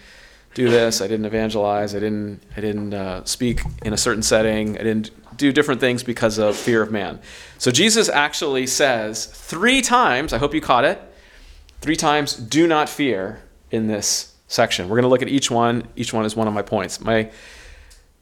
[0.54, 1.02] do this.
[1.02, 1.96] I didn't evangelize.
[1.96, 2.40] I didn't.
[2.56, 4.78] I didn't uh, speak in a certain setting.
[4.78, 7.20] I didn't do different things because of fear of man.
[7.58, 11.02] So Jesus actually says three times, I hope you caught it,
[11.82, 14.90] three times, do not fear in this section.
[14.90, 15.88] We're going to look at each one.
[15.96, 17.02] Each one is one of my points.
[17.02, 17.32] My,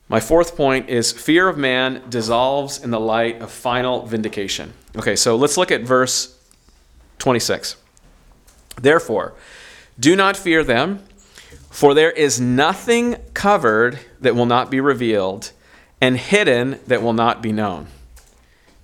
[0.08, 4.74] my fourth point is fear of man dissolves in the light of final vindication.
[4.96, 6.38] Okay, so let's look at verse
[7.22, 7.76] 26.
[8.82, 9.34] Therefore,
[10.00, 11.04] do not fear them,
[11.70, 15.52] for there is nothing covered that will not be revealed,
[16.02, 17.88] and hidden that will not be known.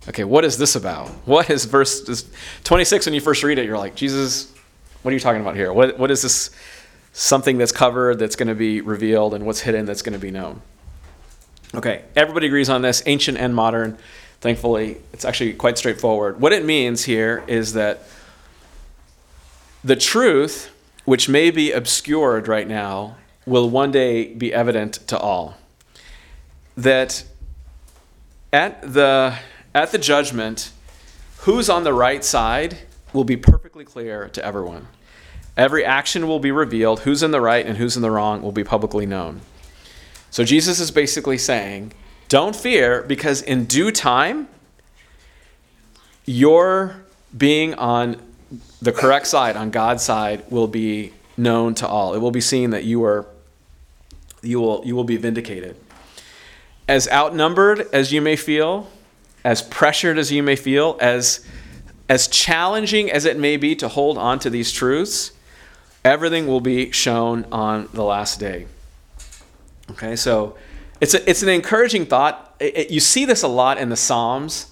[0.07, 1.09] Okay, what is this about?
[1.25, 2.25] What is verse
[2.63, 3.65] 26 when you first read it?
[3.65, 4.53] You're like, Jesus,
[5.01, 5.73] what are you talking about here?
[5.73, 6.51] What, what is this
[7.13, 10.31] something that's covered that's going to be revealed, and what's hidden that's going to be
[10.31, 10.61] known?
[11.73, 13.97] Okay, everybody agrees on this, ancient and modern.
[14.41, 16.39] Thankfully, it's actually quite straightforward.
[16.39, 18.03] What it means here is that
[19.83, 20.71] the truth,
[21.05, 25.57] which may be obscured right now, will one day be evident to all.
[26.75, 27.23] That
[28.51, 29.37] at the,
[29.73, 30.71] at the judgment,
[31.39, 32.77] who's on the right side
[33.13, 34.87] will be perfectly clear to everyone.
[35.55, 36.99] Every action will be revealed.
[37.01, 39.41] Who's in the right and who's in the wrong will be publicly known.
[40.29, 41.93] So Jesus is basically saying,
[42.27, 44.49] don't fear, because in due time,
[46.25, 46.97] your
[47.35, 48.21] being on
[48.81, 52.13] the correct side, on God's side, will be known to all.
[52.13, 53.27] It will be seen that you are
[54.41, 55.75] you will you will be vindicated.
[56.87, 58.89] As outnumbered as you may feel,
[59.43, 61.45] as pressured as you may feel, as
[62.09, 65.31] as challenging as it may be to hold on to these truths,
[66.05, 68.67] everything will be shown on the last day.
[69.91, 70.55] Okay, so
[71.01, 72.55] it's a, it's an encouraging thought.
[72.59, 74.71] It, it, you see this a lot in the Psalms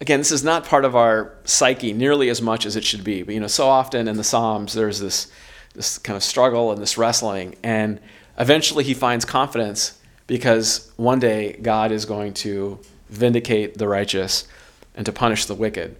[0.00, 3.22] again, this is not part of our psyche nearly as much as it should be.
[3.22, 5.30] But you know, so often in the Psalms, there's this
[5.74, 8.00] this kind of struggle and this wrestling, and
[8.38, 14.48] eventually he finds confidence because one day God is going to vindicate the righteous
[14.96, 15.96] and to punish the wicked,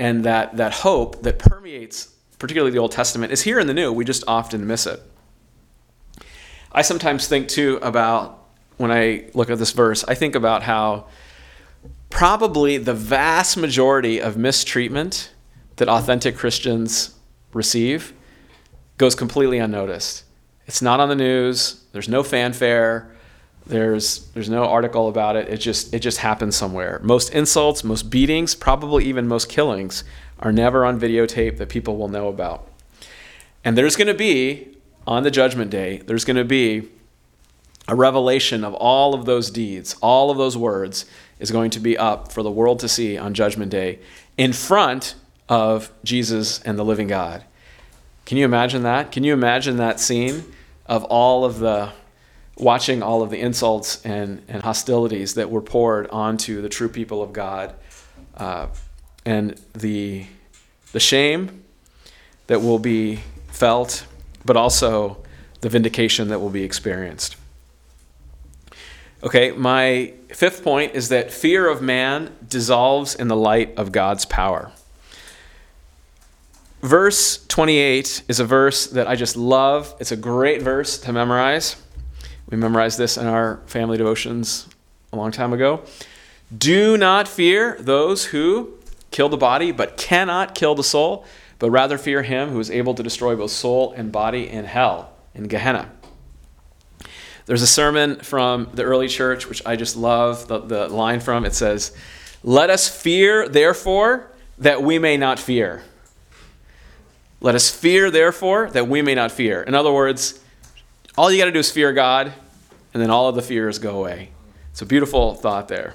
[0.00, 3.92] and that that hope that permeates particularly the Old Testament is here in the New.
[3.92, 5.00] We just often miss it.
[6.72, 10.04] I sometimes think too about when I look at this verse.
[10.04, 11.06] I think about how
[12.14, 15.32] probably the vast majority of mistreatment
[15.76, 17.12] that authentic Christians
[17.52, 18.12] receive
[18.98, 20.22] goes completely unnoticed.
[20.68, 23.10] It's not on the news, there's no fanfare,
[23.66, 25.48] there's there's no article about it.
[25.48, 27.00] It just it just happens somewhere.
[27.02, 30.04] Most insults, most beatings, probably even most killings
[30.38, 32.70] are never on videotape that people will know about.
[33.64, 36.90] And there's going to be on the judgment day, there's going to be
[37.88, 41.06] a revelation of all of those deeds, all of those words
[41.38, 43.98] is going to be up for the world to see on Judgment Day
[44.36, 45.14] in front
[45.48, 47.44] of Jesus and the living God.
[48.24, 49.12] Can you imagine that?
[49.12, 50.44] Can you imagine that scene
[50.86, 51.92] of all of the
[52.56, 57.22] watching all of the insults and, and hostilities that were poured onto the true people
[57.22, 57.74] of God
[58.36, 58.68] uh,
[59.26, 60.26] and the,
[60.92, 61.64] the shame
[62.46, 64.06] that will be felt,
[64.44, 65.16] but also
[65.60, 67.36] the vindication that will be experienced?
[69.24, 74.26] Okay, my fifth point is that fear of man dissolves in the light of God's
[74.26, 74.70] power.
[76.82, 79.94] Verse 28 is a verse that I just love.
[79.98, 81.76] It's a great verse to memorize.
[82.50, 84.68] We memorized this in our family devotions
[85.10, 85.82] a long time ago.
[86.54, 88.74] Do not fear those who
[89.10, 91.24] kill the body but cannot kill the soul,
[91.58, 95.14] but rather fear him who is able to destroy both soul and body in hell,
[95.34, 95.90] in Gehenna.
[97.46, 101.44] There's a sermon from the early church, which I just love the, the line from.
[101.44, 101.94] It says,
[102.42, 105.82] Let us fear, therefore, that we may not fear.
[107.40, 109.62] Let us fear, therefore, that we may not fear.
[109.62, 110.40] In other words,
[111.18, 112.32] all you got to do is fear God,
[112.94, 114.30] and then all of the fears go away.
[114.70, 115.94] It's a beautiful thought there.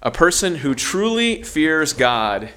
[0.00, 2.50] A person who truly fears God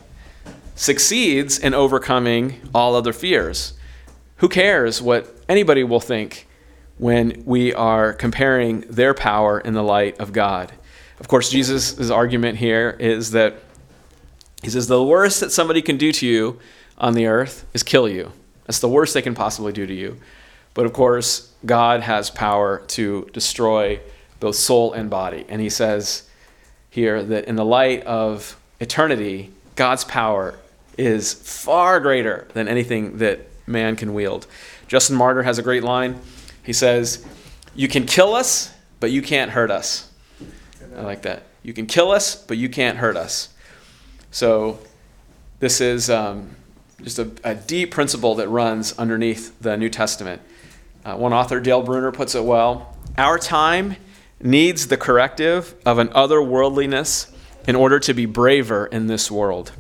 [0.76, 3.74] succeeds in overcoming all other fears.
[4.38, 6.48] Who cares what anybody will think
[7.02, 10.72] when we are comparing their power in the light of God.
[11.20, 13.56] Of course, Jesus' argument here is that
[14.62, 16.60] he says the worst that somebody can do to you
[17.00, 18.32] on the earth is kill you.
[18.68, 20.20] That's the worst they can possibly do to you.
[20.76, 24.00] But of course, God has power to destroy
[24.40, 25.44] both soul and body.
[25.50, 26.30] And he says
[26.92, 30.54] here that in the light of eternity, God's power
[31.00, 34.46] is far greater than anything that man can wield.
[34.88, 36.22] Justin Martyr has a great line.
[36.64, 37.26] He says,
[37.76, 40.12] You can kill us, but you can't hurt us.
[40.96, 41.44] I like that.
[41.64, 43.50] You can kill us, but you can't hurt us.
[44.32, 44.80] So,
[45.60, 46.56] this is um,
[47.04, 50.42] just a, a, deep principle that runs underneath the New Testament.
[51.06, 53.96] Uh, one author, Dale Bruner, puts it well Our time
[54.40, 57.32] needs the corrective of an otherworldliness
[57.68, 59.72] in order to be braver in this world.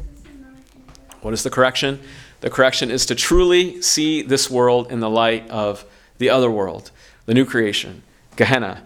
[1.21, 1.99] What is the correction?
[2.41, 5.86] The correction is to truly see this world in the light of
[6.22, 6.91] the other world,
[7.26, 8.03] the new creation,
[8.36, 8.84] Gehenna,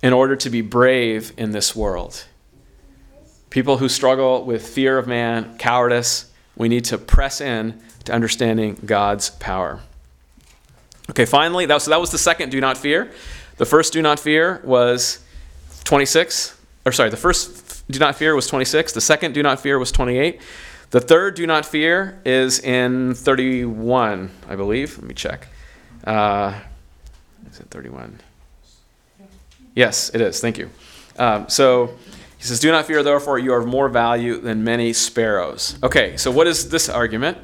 [0.00, 2.24] in order to be brave in this world.
[3.50, 8.78] People who struggle with fear of man, cowardice, we need to press in to understanding
[8.86, 9.80] God's power.
[11.10, 13.10] Okay, finally, that was, so that was the second do not fear.
[13.56, 15.18] The first do not fear was
[15.82, 16.56] 26,
[16.86, 18.92] or sorry, the first do not fear was 26.
[18.92, 20.40] The second do not fear was 28.
[20.90, 24.96] The third do not fear is in 31, I believe.
[24.98, 25.48] Let me check.
[26.04, 26.58] Uh,
[27.50, 28.18] is it 31?
[29.74, 30.40] Yes, it is.
[30.40, 30.70] Thank you.
[31.18, 31.94] Um, so
[32.38, 35.78] he says, Do not fear, therefore, you are of more value than many sparrows.
[35.82, 37.38] Okay, so what is this argument?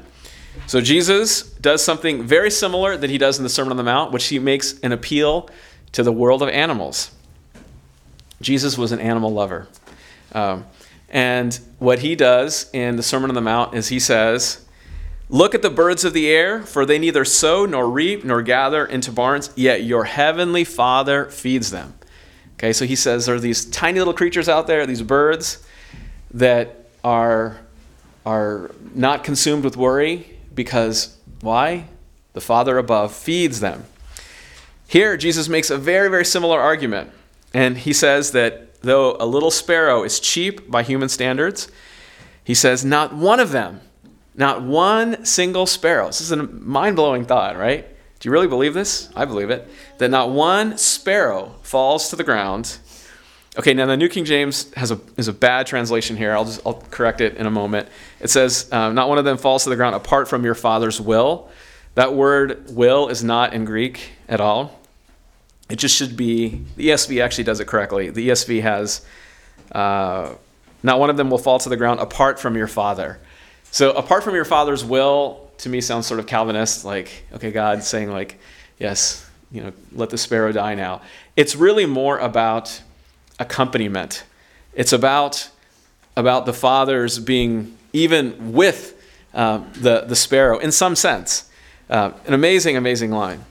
[0.67, 4.11] So Jesus does something very similar that he does in the Sermon on the Mount,
[4.11, 5.49] which he makes an appeal
[5.93, 7.11] to the world of animals.
[8.41, 9.67] Jesus was an animal lover.
[10.33, 10.65] Um,
[11.09, 14.65] and what he does in the Sermon on the Mount is he says,
[15.31, 18.83] Look at the birds of the air, for they neither sow nor reap nor gather
[18.83, 21.93] into barns, yet your heavenly Father feeds them.
[22.55, 25.63] Okay, so he says there are these tiny little creatures out there, these birds,
[26.31, 27.57] that are,
[28.25, 31.85] are not consumed with worry because why?
[32.33, 33.85] The Father above feeds them.
[34.87, 37.11] Here, Jesus makes a very, very similar argument.
[37.53, 41.71] And he says that though a little sparrow is cheap by human standards,
[42.43, 43.81] he says, not one of them,
[44.39, 46.07] not one single sparrow.
[46.07, 47.85] This is a mind blowing thought, right?
[48.19, 49.09] Do you really believe this?
[49.13, 49.69] I believe it.
[49.97, 52.77] That not one sparrow falls to the ground.
[53.57, 56.31] Okay, now the New King James has a, is a bad translation here.
[56.31, 57.89] I'll just I'll correct it in a moment.
[58.21, 61.01] It says, um, Not one of them falls to the ground apart from your Father's
[61.01, 61.49] will.
[61.95, 64.79] That word will is not in Greek at all.
[65.69, 68.09] It just should be, the ESV actually does it correctly.
[68.09, 69.05] The ESV has,
[69.73, 70.33] uh,
[70.81, 73.19] Not one of them will fall to the ground apart from your Father.
[73.71, 77.83] So, apart from your Father's will, to me sounds sort of Calvinist, like, okay, God
[77.83, 78.39] saying, like,
[78.79, 81.01] yes, you know, let the sparrow die now.
[81.35, 82.81] It's really more about
[83.37, 84.23] accompaniment.
[84.73, 85.49] It's about,
[86.15, 88.95] about the fathers being even with
[89.33, 91.49] uh, the, the sparrow in some sense.
[91.89, 93.43] Uh, an amazing, amazing line.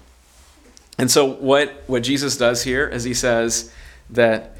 [0.99, 3.73] And so, what, what Jesus does here is he says
[4.11, 4.57] that,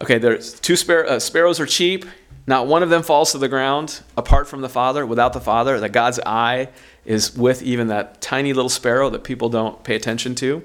[0.00, 2.06] okay, there's two spar- uh, sparrows are cheap.
[2.48, 5.78] Not one of them falls to the ground apart from the Father, without the Father,
[5.80, 6.70] that God's eye
[7.04, 10.62] is with even that tiny little sparrow that people don't pay attention to.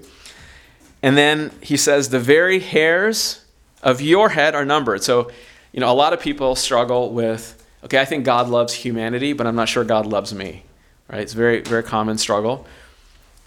[1.01, 3.43] And then he says, The very hairs
[3.81, 5.03] of your head are numbered.
[5.03, 5.29] So,
[5.73, 9.45] you know, a lot of people struggle with, okay, I think God loves humanity, but
[9.45, 10.63] I'm not sure God loves me.
[11.09, 11.19] Right?
[11.19, 12.65] It's very, very common struggle.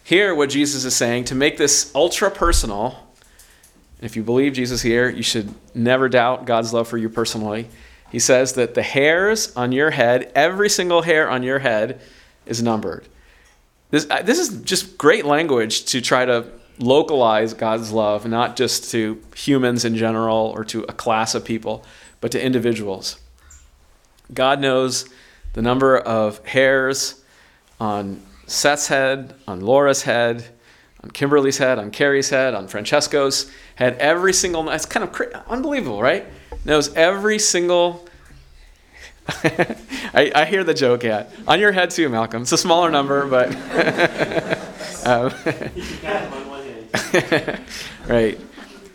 [0.05, 3.03] Here, what Jesus is saying, to make this ultra personal,
[4.03, 7.69] if you believe Jesus here, you should never doubt God's love for you personally.
[8.11, 12.01] He says that the hairs on your head, every single hair on your head,
[12.47, 13.07] is numbered.
[13.91, 16.47] This, uh, this is just great language to try to
[16.79, 21.85] localize God's love, not just to humans in general or to a class of people,
[22.21, 23.19] but to individuals.
[24.33, 25.09] God knows
[25.53, 27.23] the number of hairs
[27.81, 30.45] on Seth's head, on Laura's head,
[31.03, 33.97] on Kimberly's head, on Carrie's head, on Francesco's head.
[33.99, 36.27] Every single, it's kind of unbelievable, right?
[36.67, 38.07] Knows every single.
[39.29, 41.29] I, I, hear the joke, yeah.
[41.49, 42.43] On your head too, Malcolm.
[42.43, 43.49] It's a smaller number, but.
[45.07, 45.33] um,
[48.09, 48.39] right.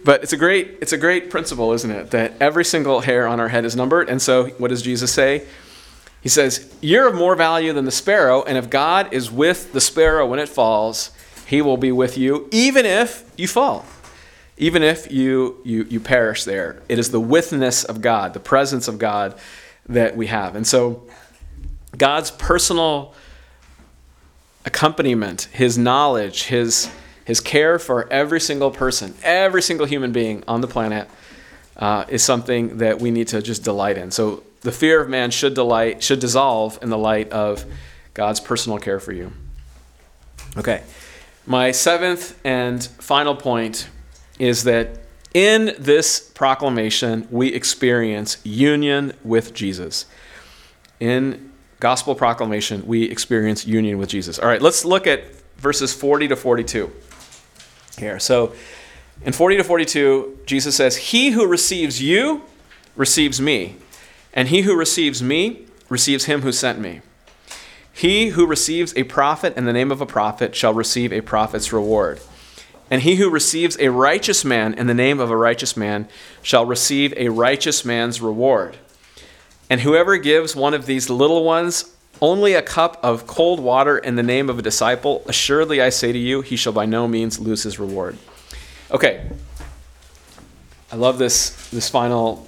[0.03, 2.11] But it's a great it's a great principle, isn't it?
[2.11, 4.09] That every single hair on our head is numbered.
[4.09, 5.45] And so what does Jesus say?
[6.21, 9.81] He says, You're of more value than the sparrow, and if God is with the
[9.81, 11.11] sparrow when it falls,
[11.45, 13.85] he will be with you, even if you fall
[14.61, 16.83] even if you, you, you perish there.
[16.87, 19.37] It is the withness of God, the presence of God
[19.89, 20.55] that we have.
[20.55, 21.07] And so,
[21.97, 23.15] God's personal
[24.63, 26.91] accompaniment, his knowledge, his,
[27.25, 31.09] his care for every single person, every single human being on the planet,
[31.77, 34.11] uh, is something that we need to just delight in.
[34.11, 37.65] So, the fear of man should delight, should dissolve in the light of
[38.13, 39.31] God's personal care for you.
[40.55, 40.83] Okay.
[41.47, 43.89] My seventh and final point
[44.41, 44.97] is that
[45.35, 50.07] in this proclamation, we experience union with Jesus.
[50.99, 54.39] In gospel proclamation, we experience union with Jesus.
[54.39, 55.25] All right, let's look at
[55.57, 56.91] verses 40 to 42
[57.99, 58.19] here.
[58.19, 58.53] So,
[59.23, 62.41] in 40 to 42, Jesus says, He who receives you
[62.95, 63.75] receives me,
[64.33, 67.01] and he who receives me receives him who sent me.
[67.93, 71.71] He who receives a prophet in the name of a prophet shall receive a prophet's
[71.71, 72.19] reward.
[72.91, 76.09] And he who receives a righteous man in the name of a righteous man
[76.43, 78.75] shall receive a righteous man's reward.
[79.69, 84.15] And whoever gives one of these little ones only a cup of cold water in
[84.15, 87.39] the name of a disciple, assuredly I say to you, he shall by no means
[87.39, 88.17] lose his reward.
[88.91, 89.25] Okay.
[90.91, 92.45] I love this, this final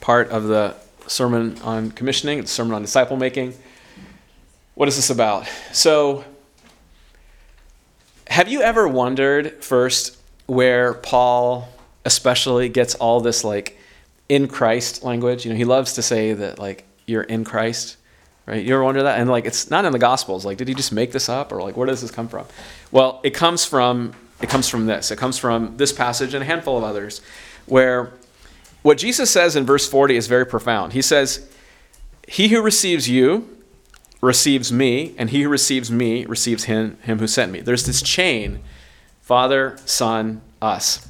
[0.00, 0.76] part of the
[1.08, 3.54] sermon on commissioning, the sermon on disciple making.
[4.76, 5.48] What is this about?
[5.72, 6.24] So,
[8.32, 10.16] have you ever wondered first
[10.46, 11.68] where Paul
[12.06, 13.78] especially gets all this like
[14.26, 15.44] in Christ language?
[15.44, 17.98] You know, he loves to say that like you're in Christ,
[18.46, 18.64] right?
[18.64, 19.20] You ever wonder that?
[19.20, 20.46] And like it's not in the Gospels.
[20.46, 22.46] Like, did he just make this up, or like where does this come from?
[22.90, 25.10] Well, it comes from it comes from this.
[25.10, 27.20] It comes from this passage and a handful of others,
[27.66, 28.14] where
[28.80, 30.94] what Jesus says in verse 40 is very profound.
[30.94, 31.46] He says,
[32.26, 33.58] "He who receives you."
[34.22, 37.60] Receives me, and he who receives me receives him, him who sent me.
[37.60, 38.60] There's this chain
[39.20, 41.08] Father, Son, us.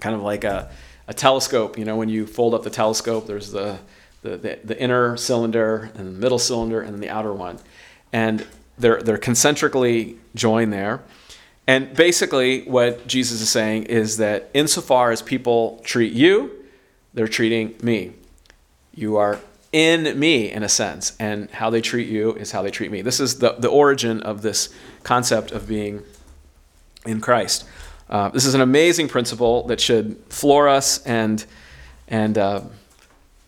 [0.00, 0.70] Kind of like a,
[1.08, 1.78] a telescope.
[1.78, 3.78] You know, when you fold up the telescope, there's the,
[4.20, 7.58] the, the, the inner cylinder, and the middle cylinder, and the outer one.
[8.12, 8.46] And
[8.78, 11.00] they're, they're concentrically joined there.
[11.66, 16.50] And basically, what Jesus is saying is that insofar as people treat you,
[17.14, 18.12] they're treating me.
[18.94, 19.40] You are
[19.72, 23.00] in me in a sense and how they treat you is how they treat me.
[23.00, 24.68] This is the, the origin of this
[25.02, 26.02] concept of being
[27.06, 27.64] in christ.
[28.08, 31.44] Uh, this is an amazing principle that should floor us and
[32.08, 32.60] and uh,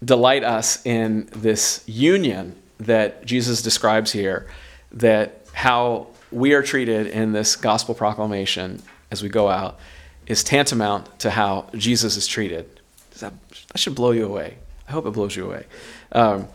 [0.02, 4.48] delight us in this union that jesus describes here
[4.90, 9.78] that how we are treated in this gospel proclamation as we go out
[10.26, 12.80] is tantamount to how jesus is treated.
[13.20, 13.32] That,
[13.68, 14.56] that should blow you away.
[14.88, 15.66] I hope it blows you away
[16.14, 16.48] um,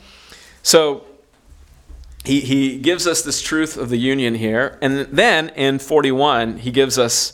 [0.63, 1.05] so
[2.23, 4.77] he, he gives us this truth of the union here.
[4.81, 7.33] And then in 41, he gives us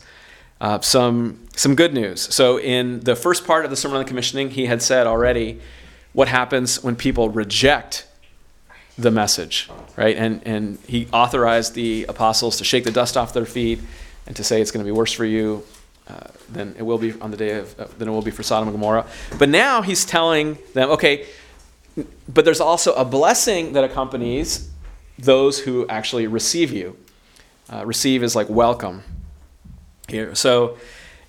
[0.62, 2.34] uh, some, some good news.
[2.34, 5.60] So in the first part of the Sermon on the Commissioning, he had said already
[6.14, 8.08] what happens when people reject
[8.98, 10.16] the message, right?
[10.16, 13.80] And, and he authorized the apostles to shake the dust off their feet
[14.26, 15.64] and to say it's going to be worse for you
[16.08, 18.44] uh, than it will be on the day of uh, than it will be for
[18.44, 19.08] Sodom and Gomorrah.
[19.40, 21.26] But now he's telling them, okay,
[22.28, 24.70] but there's also a blessing that accompanies
[25.18, 26.98] those who actually receive you.
[27.72, 29.04] Uh, receive is like welcome
[30.08, 30.36] here.
[30.36, 30.78] So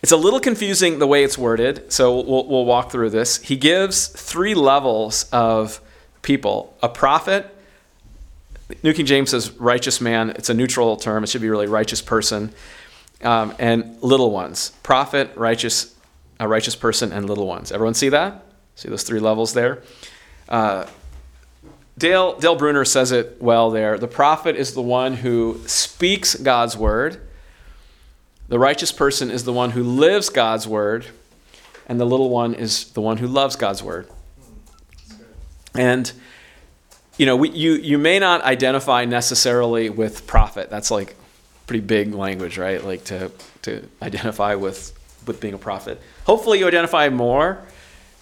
[0.02, 1.90] it's a little confusing the way it's worded.
[1.92, 3.38] So we'll, we'll walk through this.
[3.38, 5.80] He gives three levels of
[6.22, 7.52] people a prophet.
[8.82, 10.30] New King James says righteous man.
[10.30, 11.22] It's a neutral term.
[11.24, 12.52] It should be really righteous person.
[13.22, 14.72] Um, and little ones.
[14.82, 15.94] Prophet, righteous,
[16.38, 17.72] a righteous person, and little ones.
[17.72, 18.44] Everyone see that?
[18.74, 19.82] See those three levels there?
[20.48, 20.86] Uh,
[21.98, 23.98] Dale, Dale Bruner says it well there.
[23.98, 27.20] The prophet is the one who speaks God's word,
[28.48, 31.06] the righteous person is the one who lives God's word,
[31.88, 34.08] and the little one is the one who loves God's word.
[35.74, 36.10] And
[37.18, 40.70] you know, we, you you may not identify necessarily with prophet.
[40.70, 41.16] That's like
[41.66, 42.84] pretty big language, right?
[42.84, 43.32] Like to
[43.62, 44.92] to identify with
[45.26, 46.00] with being a prophet.
[46.24, 47.58] Hopefully, you identify more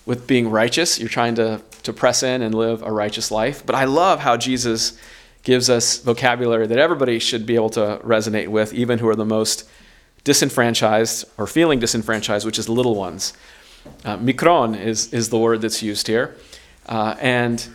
[0.06, 0.98] with being righteous.
[0.98, 3.64] You're trying to, to press in and live a righteous life.
[3.64, 4.98] But I love how Jesus
[5.42, 9.24] gives us vocabulary that everybody should be able to resonate with, even who are the
[9.24, 9.68] most
[10.24, 13.34] disenfranchised or feeling disenfranchised, which is little ones.
[14.04, 16.34] Uh, mikron is, is the word that's used here.
[16.86, 17.68] Uh, and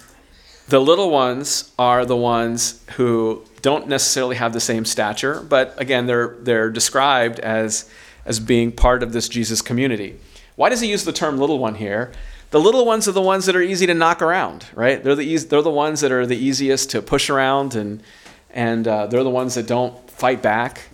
[0.67, 6.07] the little ones are the ones who don't necessarily have the same stature, but again,
[6.07, 7.89] they're, they're described as,
[8.25, 10.19] as being part of this Jesus community.
[10.55, 12.11] Why does he use the term little one here?
[12.51, 15.03] The little ones are the ones that are easy to knock around, right?
[15.03, 18.01] They're the, easy, they're the ones that are the easiest to push around, and,
[18.49, 20.89] and uh, they're the ones that don't fight back.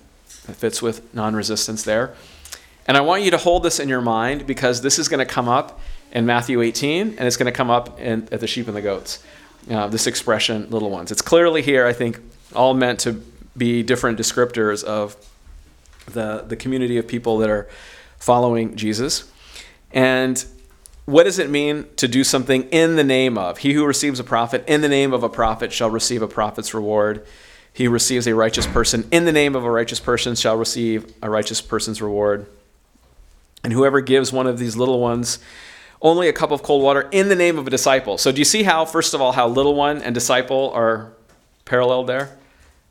[0.49, 2.14] It fits with non resistance there.
[2.88, 5.34] And I want you to hold this in your mind because this is going to
[5.34, 5.80] come up
[6.12, 8.82] in Matthew 18, and it's going to come up in, at the sheep and the
[8.82, 9.24] goats.
[9.70, 11.12] Uh, this expression, little ones.
[11.12, 12.20] It's clearly here, I think,
[12.53, 13.14] all meant to
[13.58, 15.16] be different descriptors of
[16.06, 17.68] the, the community of people that are
[18.18, 19.32] following Jesus.
[19.91, 20.45] And
[21.06, 23.60] what does it mean to do something in the name of?
[23.60, 26.74] He who receives a prophet in the name of a prophet shall receive a prophet's
[26.74, 27.26] reward.
[27.72, 31.30] He receives a righteous person in the name of a righteous person shall receive a
[31.30, 32.47] righteous person's reward.
[33.64, 35.39] And whoever gives one of these little ones
[36.01, 38.18] only a cup of cold water in the name of a disciple.
[38.18, 41.14] So, do you see how, first of all, how little one and disciple are
[41.66, 42.38] paralleled there?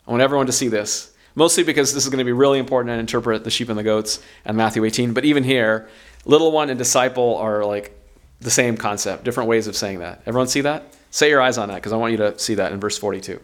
[0.07, 1.13] I want everyone to see this.
[1.37, 3.83] Mostly because this is going to be really important to interpret the sheep and the
[3.83, 5.15] goats and Matthew 18.
[5.15, 5.89] But even here,
[6.27, 7.93] Little one and disciple are like
[8.41, 10.23] the same concept, different ways of saying that.
[10.27, 10.95] Everyone see that?
[11.11, 13.41] Set your eyes on that because I want you to see that in verse 42.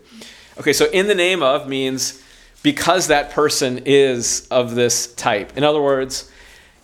[0.58, 2.22] Okay, so in the name of means
[2.62, 5.56] because that person is of this type.
[5.56, 6.30] In other words,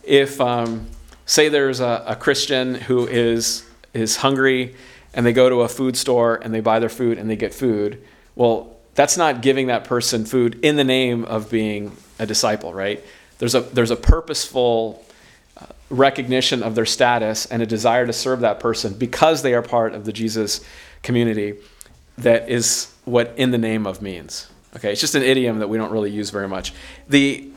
[0.02, 0.86] if um,
[1.26, 4.74] say there's a, a Christian who is is hungry
[5.14, 7.52] and they go to a food store and they buy their food and they get
[7.52, 8.02] food,
[8.34, 13.02] well, that's not giving that person food in the name of being a disciple, right?
[13.38, 15.04] There's a there's a purposeful
[15.90, 19.94] recognition of their status and a desire to serve that person because they are part
[19.94, 20.60] of the Jesus
[21.02, 21.54] community
[22.18, 24.48] that is what in the name of means.
[24.74, 26.72] Okay, it's just an idiom that we don't really use very much.
[27.08, 27.50] The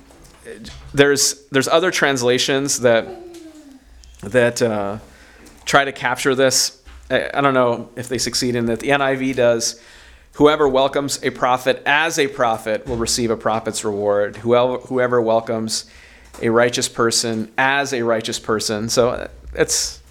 [0.93, 3.07] there's there's other translations that
[4.21, 4.99] that uh,
[5.65, 6.81] try to capture this.
[7.09, 8.79] I, I don't know if they succeed in that.
[8.79, 9.81] The NIV does.
[10.33, 14.37] Whoever welcomes a prophet as a prophet will receive a prophet's reward.
[14.37, 15.85] Whoever, whoever welcomes
[16.41, 18.89] a righteous person as a righteous person.
[18.89, 20.01] So that's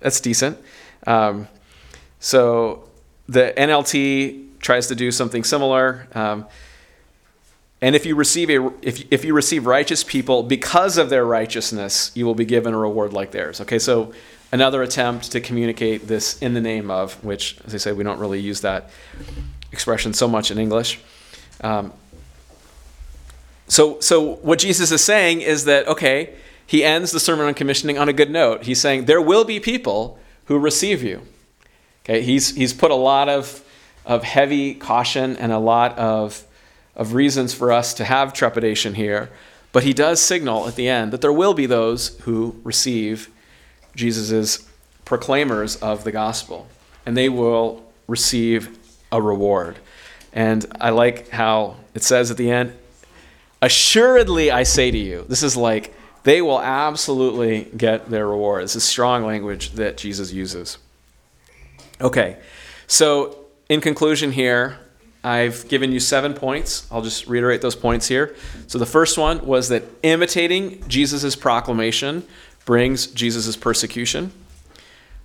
[0.00, 0.58] that's decent.
[1.06, 1.48] Um,
[2.20, 2.84] so
[3.28, 6.06] the NLT tries to do something similar.
[6.14, 6.46] Um,
[7.80, 12.10] and if you receive a if, if you receive righteous people because of their righteousness,
[12.14, 13.60] you will be given a reward like theirs.
[13.60, 14.12] Okay, so
[14.52, 18.18] another attempt to communicate this in the name of, which, as I said, we don't
[18.18, 18.90] really use that
[19.72, 21.00] expression so much in English.
[21.60, 21.92] Um,
[23.68, 26.34] so, so what Jesus is saying is that okay,
[26.66, 28.64] he ends the sermon on commissioning on a good note.
[28.64, 31.22] He's saying there will be people who receive you.
[32.04, 33.64] Okay, he's he's put a lot of
[34.06, 36.44] of heavy caution and a lot of,
[36.94, 39.28] of reasons for us to have trepidation here.
[39.72, 43.28] But he does signal at the end that there will be those who receive
[43.94, 44.66] Jesus'
[45.04, 46.68] proclaimers of the gospel,
[47.04, 48.78] and they will receive
[49.10, 49.76] a reward.
[50.32, 52.74] And I like how it says at the end,
[53.62, 55.94] Assuredly, I say to you, this is like
[56.24, 58.64] they will absolutely get their reward.
[58.64, 60.78] This is strong language that Jesus uses.
[62.00, 62.36] Okay,
[62.86, 64.78] so in conclusion, here,
[65.24, 66.86] I've given you seven points.
[66.90, 68.36] I'll just reiterate those points here.
[68.66, 72.24] So the first one was that imitating Jesus' proclamation
[72.64, 74.32] brings Jesus' persecution.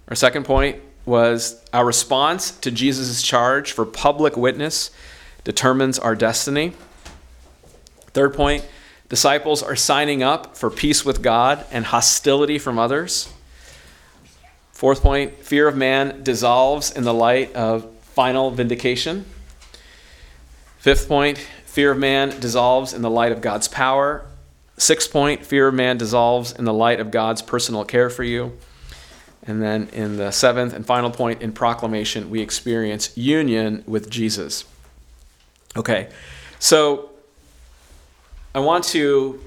[0.07, 4.91] Our second point was our response to Jesus' charge for public witness
[5.43, 6.73] determines our destiny.
[8.13, 8.65] Third point,
[9.09, 13.31] disciples are signing up for peace with God and hostility from others.
[14.71, 19.25] Fourth point, fear of man dissolves in the light of final vindication.
[20.79, 24.25] Fifth point, fear of man dissolves in the light of God's power.
[24.77, 28.57] Sixth point, fear of man dissolves in the light of God's personal care for you.
[29.43, 34.65] And then in the seventh and final point, in proclamation, we experience union with Jesus.
[35.77, 36.09] Okay,
[36.57, 37.10] so
[38.53, 39.39] I want to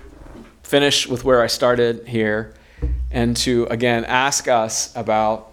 [0.63, 2.55] finish with where I started here
[3.11, 5.53] and to again ask us about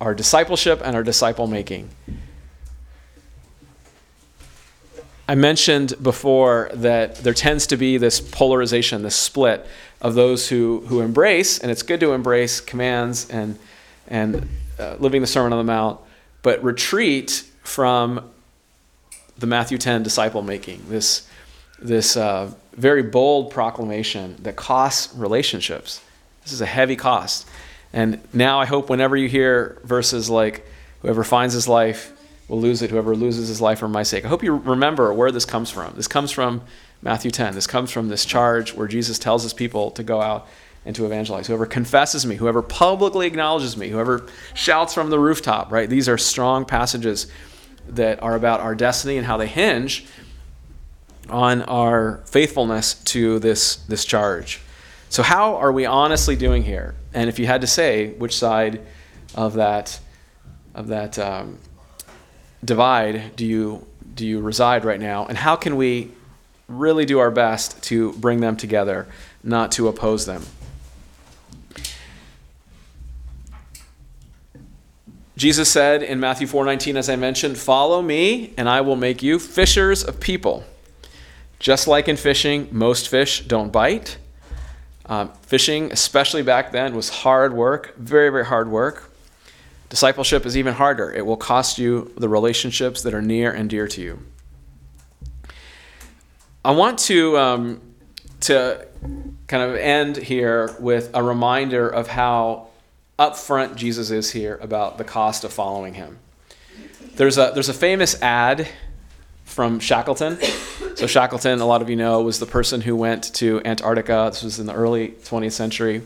[0.00, 1.90] our discipleship and our disciple making.
[5.26, 9.66] I mentioned before that there tends to be this polarization, this split
[10.00, 13.58] of those who, who embrace, and it's good to embrace commands and,
[14.06, 15.98] and uh, living the Sermon on the Mount,
[16.42, 18.30] but retreat from
[19.36, 21.26] the Matthew 10 disciple making, this,
[21.84, 26.02] this uh, very bold proclamation that costs relationships.
[26.42, 27.46] This is a heavy cost.
[27.92, 30.66] And now I hope whenever you hear verses like,
[31.02, 32.12] whoever finds his life
[32.48, 34.24] will lose it, whoever loses his life for my sake.
[34.24, 35.92] I hope you remember where this comes from.
[35.94, 36.62] This comes from
[37.02, 37.54] Matthew 10.
[37.54, 40.48] This comes from this charge where Jesus tells his people to go out
[40.86, 41.46] and to evangelize.
[41.46, 45.88] Whoever confesses me, whoever publicly acknowledges me, whoever shouts from the rooftop, right?
[45.88, 47.26] These are strong passages
[47.88, 50.06] that are about our destiny and how they hinge
[51.28, 54.60] on our faithfulness to this, this charge.
[55.08, 56.94] So, how are we honestly doing here?
[57.12, 58.80] And if you had to say which side
[59.34, 60.00] of that,
[60.74, 61.58] of that um,
[62.64, 66.10] divide do you do you reside right now, and how can we
[66.68, 69.06] really do our best to bring them together,
[69.42, 70.44] not to oppose them?
[75.36, 79.38] Jesus said in Matthew 4:19 as I mentioned, "Follow me and I will make you
[79.38, 80.64] fishers of people."
[81.64, 84.18] Just like in fishing, most fish don't bite.
[85.06, 89.10] Um, fishing, especially back then, was hard work, very, very hard work.
[89.88, 91.10] Discipleship is even harder.
[91.10, 94.18] It will cost you the relationships that are near and dear to you.
[96.62, 97.80] I want to, um,
[98.40, 98.86] to
[99.46, 102.66] kind of end here with a reminder of how
[103.18, 106.18] upfront Jesus is here about the cost of following him.
[107.14, 108.68] There's a, there's a famous ad
[109.44, 110.38] from Shackleton.
[110.96, 114.30] So, Shackleton, a lot of you know, was the person who went to Antarctica.
[114.32, 116.02] This was in the early 20th century.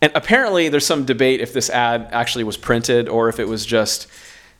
[0.00, 3.64] And apparently, there's some debate if this ad actually was printed or if it was
[3.64, 4.06] just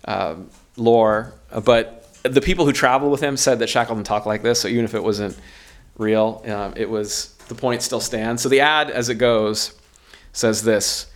[0.05, 0.37] uh,
[0.77, 1.35] lore.
[1.65, 4.85] But the people who traveled with him said that Shackleton talked like this, so even
[4.85, 5.39] if it wasn't
[5.97, 8.43] real, um, it was the point still stands.
[8.43, 9.75] So the ad, as it goes,
[10.33, 11.07] says this.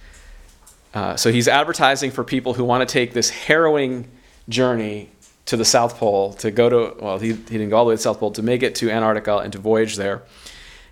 [0.95, 4.11] Uh, so he's advertising for people who want to take this harrowing
[4.49, 5.11] journey
[5.47, 7.95] to the South Pole to go to well, he, he didn't go all the way
[7.95, 10.23] to the South Pole to make it to Antarctica and to voyage there,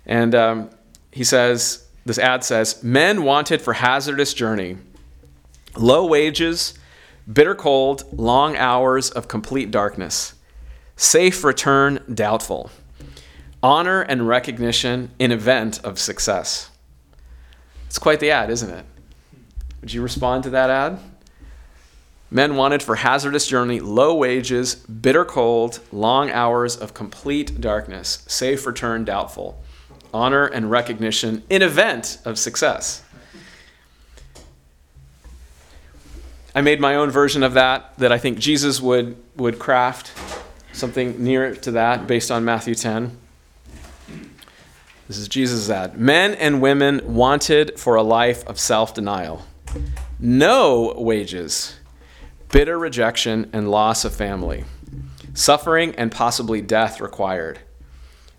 [0.05, 0.69] and um,
[1.11, 4.77] he says this ad says men wanted for hazardous journey,
[5.75, 6.79] low wages
[7.31, 10.33] bitter cold, long hours of complete darkness,
[10.95, 12.71] safe return doubtful,
[13.61, 16.71] honor and recognition in event of success.
[17.85, 18.85] It's quite the ad, isn't it?
[19.81, 20.99] Would you respond to that ad?
[22.31, 28.67] Men wanted for hazardous journey, low wages, bitter cold, long hours of complete darkness, safe
[28.67, 29.61] return doubtful,
[30.13, 33.03] honor and recognition in event of success.
[36.53, 40.11] I made my own version of that that I think Jesus would, would craft
[40.73, 43.17] something near to that based on Matthew 10.
[45.07, 45.99] This is Jesus' ad.
[45.99, 49.43] Men and women wanted for a life of self denial,
[50.19, 51.78] no wages,
[52.51, 54.65] bitter rejection and loss of family,
[55.33, 57.59] suffering and possibly death required,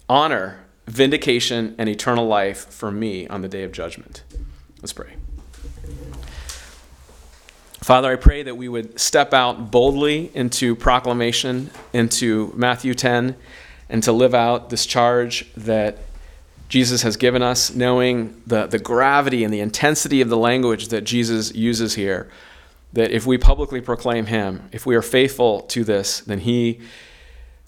[0.09, 4.25] honor, vindication, and eternal life for me on the day of judgment.
[4.81, 5.15] Let's pray.
[7.83, 13.37] Father, I pray that we would step out boldly into proclamation, into Matthew 10,
[13.89, 15.99] and to live out this charge that
[16.69, 21.03] Jesus has given us, knowing the, the gravity and the intensity of the language that
[21.03, 22.31] Jesus uses here.
[22.93, 26.81] That if we publicly proclaim Him, if we are faithful to this, then He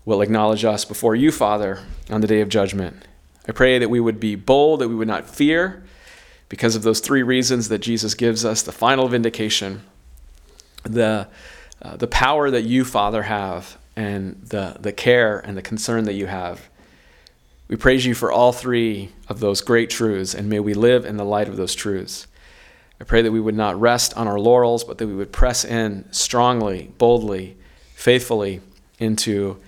[0.05, 3.07] will acknowledge us before you, Father, on the day of judgment.
[3.49, 5.85] I pray that we would be bold, that we would not fear,
[6.49, 9.83] because of those three reasons that Jesus gives us the final vindication
[10.85, 11.29] the,
[11.81, 16.15] uh, the power that you, Father, have and the, the care and the concern that
[16.15, 16.69] you have.
[17.69, 21.17] We praise you for all three of those great truths, and may we live in
[21.17, 22.27] the light of those truths.
[23.03, 25.65] I pray that we would not rest on our laurels, but that we would press
[25.65, 27.57] in strongly, boldly,
[27.95, 28.61] faithfully
[29.01, 29.59] into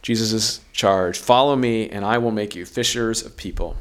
[0.00, 1.18] Jesus' charge.
[1.18, 3.76] Follow me, and I will make you fishers of people.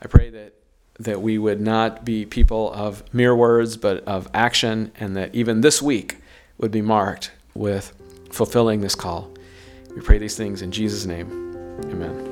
[0.00, 0.54] I pray that
[1.00, 5.62] that we would not be people of mere words, but of action, and that even
[5.62, 6.18] this week
[6.58, 7.92] would be marked with
[8.30, 9.32] fulfilling this call.
[9.96, 11.28] We pray these things in Jesus' name.
[11.86, 12.31] Amen.